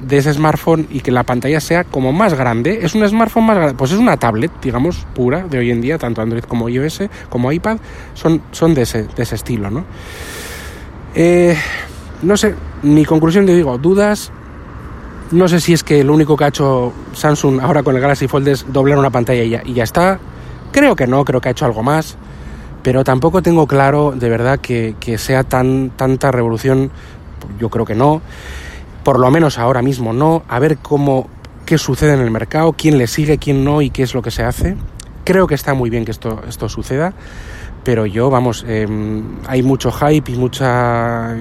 de 0.00 0.16
ese 0.16 0.32
smartphone 0.32 0.86
y 0.90 1.00
que 1.00 1.10
la 1.10 1.24
pantalla 1.24 1.60
sea 1.60 1.84
como 1.84 2.12
más 2.12 2.32
grande. 2.32 2.80
Es 2.82 2.94
un 2.94 3.06
smartphone 3.06 3.44
más 3.44 3.56
grande, 3.56 3.74
pues 3.74 3.92
es 3.92 3.98
una 3.98 4.16
tablet, 4.16 4.50
digamos, 4.62 5.06
pura 5.14 5.44
de 5.46 5.58
hoy 5.58 5.70
en 5.70 5.82
día, 5.82 5.98
tanto 5.98 6.22
Android 6.22 6.44
como 6.44 6.70
iOS, 6.70 7.02
como 7.28 7.52
iPad, 7.52 7.78
son, 8.14 8.40
son 8.52 8.74
de, 8.74 8.82
ese, 8.82 9.02
de 9.02 9.22
ese 9.22 9.34
estilo, 9.34 9.70
¿no? 9.70 9.84
Eh, 11.14 11.54
no 12.22 12.36
sé, 12.36 12.54
mi 12.82 13.04
conclusión 13.04 13.44
te 13.44 13.54
digo, 13.54 13.76
dudas. 13.76 14.30
No 15.30 15.48
sé 15.48 15.60
si 15.60 15.74
es 15.74 15.84
que 15.84 16.02
lo 16.02 16.14
único 16.14 16.34
que 16.38 16.44
ha 16.44 16.48
hecho 16.48 16.94
Samsung 17.12 17.60
ahora 17.60 17.82
con 17.82 17.94
el 17.94 18.00
Galaxy 18.00 18.26
Fold 18.26 18.48
es 18.48 18.72
doblar 18.72 18.96
una 18.96 19.10
pantalla 19.10 19.42
y 19.42 19.50
ya, 19.50 19.62
y 19.62 19.74
ya 19.74 19.84
está. 19.84 20.18
Creo 20.72 20.96
que 20.96 21.06
no, 21.06 21.22
creo 21.26 21.42
que 21.42 21.50
ha 21.50 21.52
hecho 21.52 21.66
algo 21.66 21.82
más 21.82 22.16
pero 22.82 23.04
tampoco 23.04 23.42
tengo 23.42 23.66
claro 23.66 24.12
de 24.14 24.28
verdad 24.28 24.58
que, 24.58 24.94
sea 25.18 25.44
tan 25.44 25.90
tanta 25.90 26.30
revolución, 26.30 26.90
yo 27.58 27.70
creo 27.70 27.84
que 27.84 27.94
no, 27.94 28.22
por 29.04 29.18
lo 29.18 29.30
menos 29.30 29.58
ahora 29.58 29.82
mismo 29.82 30.12
no, 30.12 30.42
a 30.48 30.58
ver 30.58 30.78
cómo, 30.78 31.28
qué 31.66 31.78
sucede 31.78 32.14
en 32.14 32.20
el 32.20 32.30
mercado, 32.30 32.72
quién 32.72 32.98
le 32.98 33.06
sigue, 33.06 33.38
quién 33.38 33.64
no 33.64 33.82
y 33.82 33.90
qué 33.90 34.02
es 34.02 34.14
lo 34.14 34.22
que 34.22 34.30
se 34.30 34.42
hace. 34.42 34.76
Creo 35.24 35.46
que 35.46 35.54
está 35.54 35.74
muy 35.74 35.90
bien 35.90 36.04
que 36.04 36.10
esto, 36.10 36.42
esto 36.48 36.68
suceda, 36.68 37.12
pero 37.84 38.06
yo, 38.06 38.30
vamos, 38.30 38.64
em, 38.66 39.36
hay 39.46 39.62
mucho 39.62 39.90
hype 39.92 40.32
y, 40.32 40.36
mucha, 40.36 41.36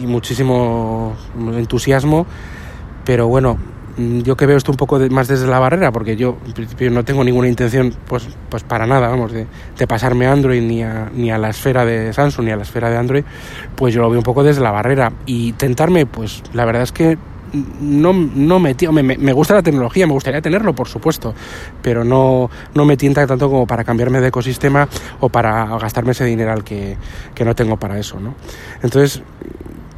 y 0.00 0.06
muchísimo 0.06 1.16
entusiasmo, 1.56 2.26
pero 3.04 3.26
bueno, 3.26 3.58
yo 3.96 4.36
que 4.36 4.46
veo 4.46 4.56
esto 4.56 4.72
un 4.72 4.76
poco 4.76 4.98
más 5.10 5.28
desde 5.28 5.46
la 5.46 5.58
barrera, 5.58 5.92
porque 5.92 6.16
yo 6.16 6.38
en 6.46 6.52
principio 6.52 6.90
no 6.90 7.04
tengo 7.04 7.22
ninguna 7.22 7.48
intención, 7.48 7.94
pues, 8.06 8.26
pues 8.48 8.62
para 8.62 8.86
nada, 8.86 9.08
vamos, 9.08 9.32
de, 9.32 9.46
pasarme 9.86 10.26
a 10.26 10.32
Android 10.32 10.62
ni 10.62 10.82
a, 10.82 11.10
ni 11.14 11.30
a 11.30 11.38
la 11.38 11.50
esfera 11.50 11.84
de 11.84 12.12
Samsung 12.12 12.46
ni 12.46 12.52
a 12.52 12.56
la 12.56 12.62
esfera 12.62 12.90
de 12.90 12.96
Android, 12.96 13.24
pues 13.76 13.94
yo 13.94 14.02
lo 14.02 14.10
veo 14.10 14.18
un 14.18 14.24
poco 14.24 14.42
desde 14.42 14.62
la 14.62 14.70
barrera. 14.70 15.12
Y 15.26 15.52
tentarme, 15.52 16.06
pues 16.06 16.42
la 16.52 16.64
verdad 16.64 16.82
es 16.82 16.92
que 16.92 17.18
no, 17.80 18.12
no 18.12 18.58
me, 18.58 18.74
me, 18.74 19.02
me, 19.16 19.32
gusta 19.32 19.54
la 19.54 19.62
tecnología, 19.62 20.06
me 20.06 20.12
gustaría 20.12 20.40
tenerlo, 20.40 20.74
por 20.74 20.88
supuesto, 20.88 21.34
pero 21.82 22.04
no, 22.04 22.50
no 22.74 22.84
me 22.84 22.96
tienta 22.96 23.26
tanto 23.26 23.48
como 23.48 23.66
para 23.66 23.84
cambiarme 23.84 24.20
de 24.20 24.28
ecosistema 24.28 24.88
o 25.20 25.28
para 25.28 25.66
gastarme 25.78 26.12
ese 26.12 26.24
dinero 26.24 26.52
al 26.52 26.64
que, 26.64 26.96
que 27.34 27.44
no 27.44 27.54
tengo 27.54 27.76
para 27.76 27.98
eso, 27.98 28.18
¿no? 28.18 28.34
Entonces, 28.82 29.22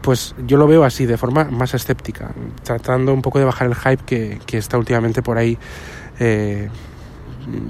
pues 0.06 0.36
yo 0.46 0.56
lo 0.56 0.68
veo 0.68 0.84
así, 0.84 1.04
de 1.04 1.16
forma 1.16 1.46
más 1.50 1.74
escéptica, 1.74 2.30
tratando 2.62 3.12
un 3.12 3.22
poco 3.22 3.40
de 3.40 3.44
bajar 3.44 3.66
el 3.66 3.74
hype 3.74 4.04
que, 4.46 4.56
está 4.56 4.78
últimamente 4.78 5.20
por 5.20 5.36
ahí, 5.36 5.58
eh, 6.20 6.68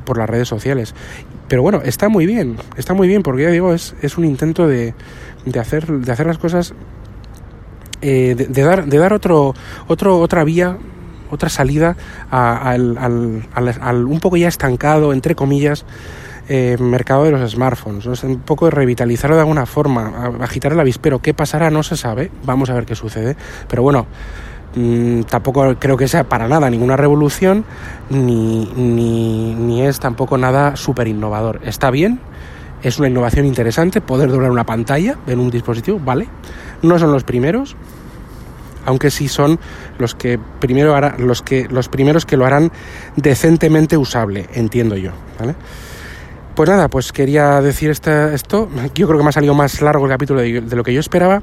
por 0.05 0.19
las 0.19 0.29
redes 0.29 0.47
sociales. 0.47 0.95
Pero 1.49 1.63
bueno, 1.63 1.81
está 1.83 2.11
muy 2.11 2.27
bien, 2.27 2.59
está 2.77 2.93
muy 2.93 3.09
bien, 3.09 3.23
porque 3.23 3.45
ya 3.45 3.49
digo, 3.49 3.73
es, 3.73 3.95
es 4.03 4.19
un 4.19 4.27
intento 4.27 4.69
de, 4.69 4.93
de, 5.47 5.59
hacer, 5.59 5.87
de 5.87 6.13
hacer 6.13 6.27
las 6.27 6.37
cosas, 6.37 6.75
eh, 8.03 8.35
de, 8.37 8.63
dar, 8.63 8.85
de 8.85 8.99
dar 8.99 9.15
otro, 9.15 9.55
otro, 9.87 10.19
otra 10.19 10.45
vía 10.45 10.77
otra 11.31 11.49
salida 11.49 11.97
al, 12.31 12.99
al, 12.99 14.05
un 14.05 14.21
poco 14.21 14.37
ya 14.37 14.49
estancado, 14.49 15.15
entre 15.15 15.35
comillas, 15.35 15.87
eh, 16.49 16.77
mercado 16.79 17.25
de 17.25 17.33
los 17.33 17.51
smartphones. 17.51 18.07
Un 18.23 18.41
poco 18.41 18.71
revitalizarlo 18.71 19.37
de 19.37 19.43
alguna 19.43 19.67
forma, 19.67 20.33
agitar 20.41 20.73
el 20.73 20.81
avispero. 20.81 21.21
¿Qué 21.21 21.35
pasará? 21.35 21.71
No 21.71 21.83
se 21.83 21.97
sabe. 21.97 22.31
Vamos 22.45 22.71
a 22.71 22.75
ver 22.75 22.87
qué 22.87 22.95
sucede. 22.95 23.37
Pero 23.69 23.83
bueno, 23.83 24.07
mm, 24.75 25.23
tampoco 25.23 25.75
creo 25.79 25.97
que 25.97 26.09
sea 26.09 26.25
para 26.25 26.49
nada 26.49 26.71
ninguna 26.71 26.97
revolución, 26.97 27.65
ni, 28.11 28.67
ni, 28.77 29.55
ni 29.55 29.83
es 29.83 29.99
tampoco 30.01 30.39
nada 30.39 30.77
súper 30.77 31.09
innovador. 31.09 31.61
Está 31.65 31.91
bien, 31.91 32.21
es 32.83 32.99
una 32.99 33.09
innovación 33.09 33.47
interesante 33.47 34.01
poder 34.01 34.31
doblar 34.31 34.51
una 34.51 34.65
pantalla 34.65 35.17
en 35.27 35.41
un 35.41 35.51
dispositivo, 35.51 35.99
¿vale? 35.99 36.29
No 36.83 36.99
son 36.99 37.11
los 37.11 37.25
primeros, 37.25 37.77
aunque 38.85 39.11
sí 39.11 39.29
son 39.29 39.59
los 39.99 40.15
que 40.15 40.39
primero 40.61 40.95
hará, 40.95 41.17
los 41.19 41.43
que 41.43 41.67
los 41.69 41.89
primeros 41.89 42.25
que 42.25 42.37
lo 42.37 42.47
harán 42.47 42.71
decentemente 43.17 43.97
usable, 43.97 44.47
entiendo 44.55 44.97
yo, 44.97 45.11
¿vale? 45.39 45.57
Pues 46.57 46.71
nada, 46.71 46.89
pues 46.89 47.13
quería 47.13 47.61
decir 47.61 47.91
esto. 47.91 48.71
Yo 48.95 49.07
creo 49.07 49.19
que 49.19 49.23
me 49.23 49.29
ha 49.29 49.33
salido 49.33 49.53
más 49.53 49.83
largo 49.83 50.07
el 50.07 50.11
capítulo 50.11 50.41
de, 50.41 50.63
lo 50.63 50.83
que 50.83 50.95
yo 50.95 51.01
esperaba. 51.01 51.43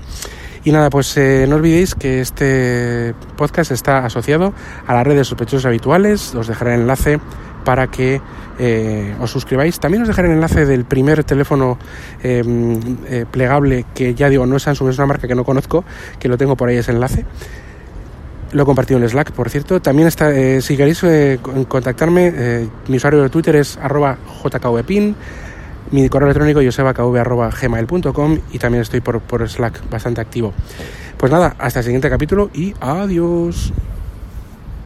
Y 0.63 0.71
nada, 0.71 0.89
pues 0.89 1.15
eh, 1.17 1.45
no 1.47 1.57
olvidéis 1.57 1.93
que 1.93 2.19
este 2.19 3.13
podcast 3.37 3.69
está 3.69 4.05
asociado 4.05 4.55
a 4.87 4.93
la 4.95 5.03
red 5.03 5.15
de 5.15 5.23
sospechosos 5.23 5.67
habituales. 5.67 6.33
Os 6.33 6.47
dejaré 6.47 6.73
el 6.73 6.81
enlace 6.81 7.19
para 7.63 7.91
que 7.91 8.21
eh, 8.57 9.15
os 9.19 9.29
suscribáis. 9.29 9.79
También 9.79 10.01
os 10.01 10.07
dejaré 10.07 10.29
el 10.29 10.33
enlace 10.33 10.65
del 10.65 10.83
primer 10.83 11.23
teléfono 11.23 11.77
em, 12.23 12.79
eh, 13.05 13.27
plegable 13.29 13.85
que 13.93 14.15
ya 14.15 14.29
digo, 14.29 14.47
no 14.47 14.55
es 14.55 14.63
Samsung, 14.63 14.89
es 14.89 14.97
una 14.97 15.05
marca 15.05 15.27
que 15.27 15.35
no 15.35 15.43
conozco, 15.43 15.85
que 16.17 16.27
lo 16.27 16.39
tengo 16.39 16.57
por 16.57 16.69
ahí 16.69 16.77
ese 16.77 16.91
enlace. 16.91 17.23
Lo 18.53 18.63
he 18.63 18.65
compartido 18.65 18.99
en 18.99 19.09
Slack, 19.09 19.31
por 19.31 19.49
cierto. 19.49 19.81
También 19.81 20.07
está, 20.07 20.31
eh, 20.31 20.61
si 20.61 20.77
queréis 20.77 21.03
eh, 21.03 21.39
contactarme, 21.67 22.31
eh, 22.35 22.69
mi 22.87 22.97
usuario 22.97 23.23
de 23.23 23.29
Twitter 23.29 23.55
es 23.55 23.77
arroba 23.77 24.17
jkvpin, 24.43 25.15
mi 25.91 26.07
correo 26.07 26.27
electrónico 26.27 26.61
josebakv.gmail.com 26.63 28.39
y 28.51 28.59
también 28.59 28.83
estoy 28.83 29.01
por, 29.01 29.21
por 29.21 29.47
Slack 29.49 29.89
bastante 29.89 30.21
activo. 30.21 30.53
Pues 31.17 31.31
nada, 31.31 31.55
hasta 31.57 31.79
el 31.79 31.85
siguiente 31.85 32.09
capítulo 32.09 32.51
y 32.53 32.75
adiós. 32.79 33.73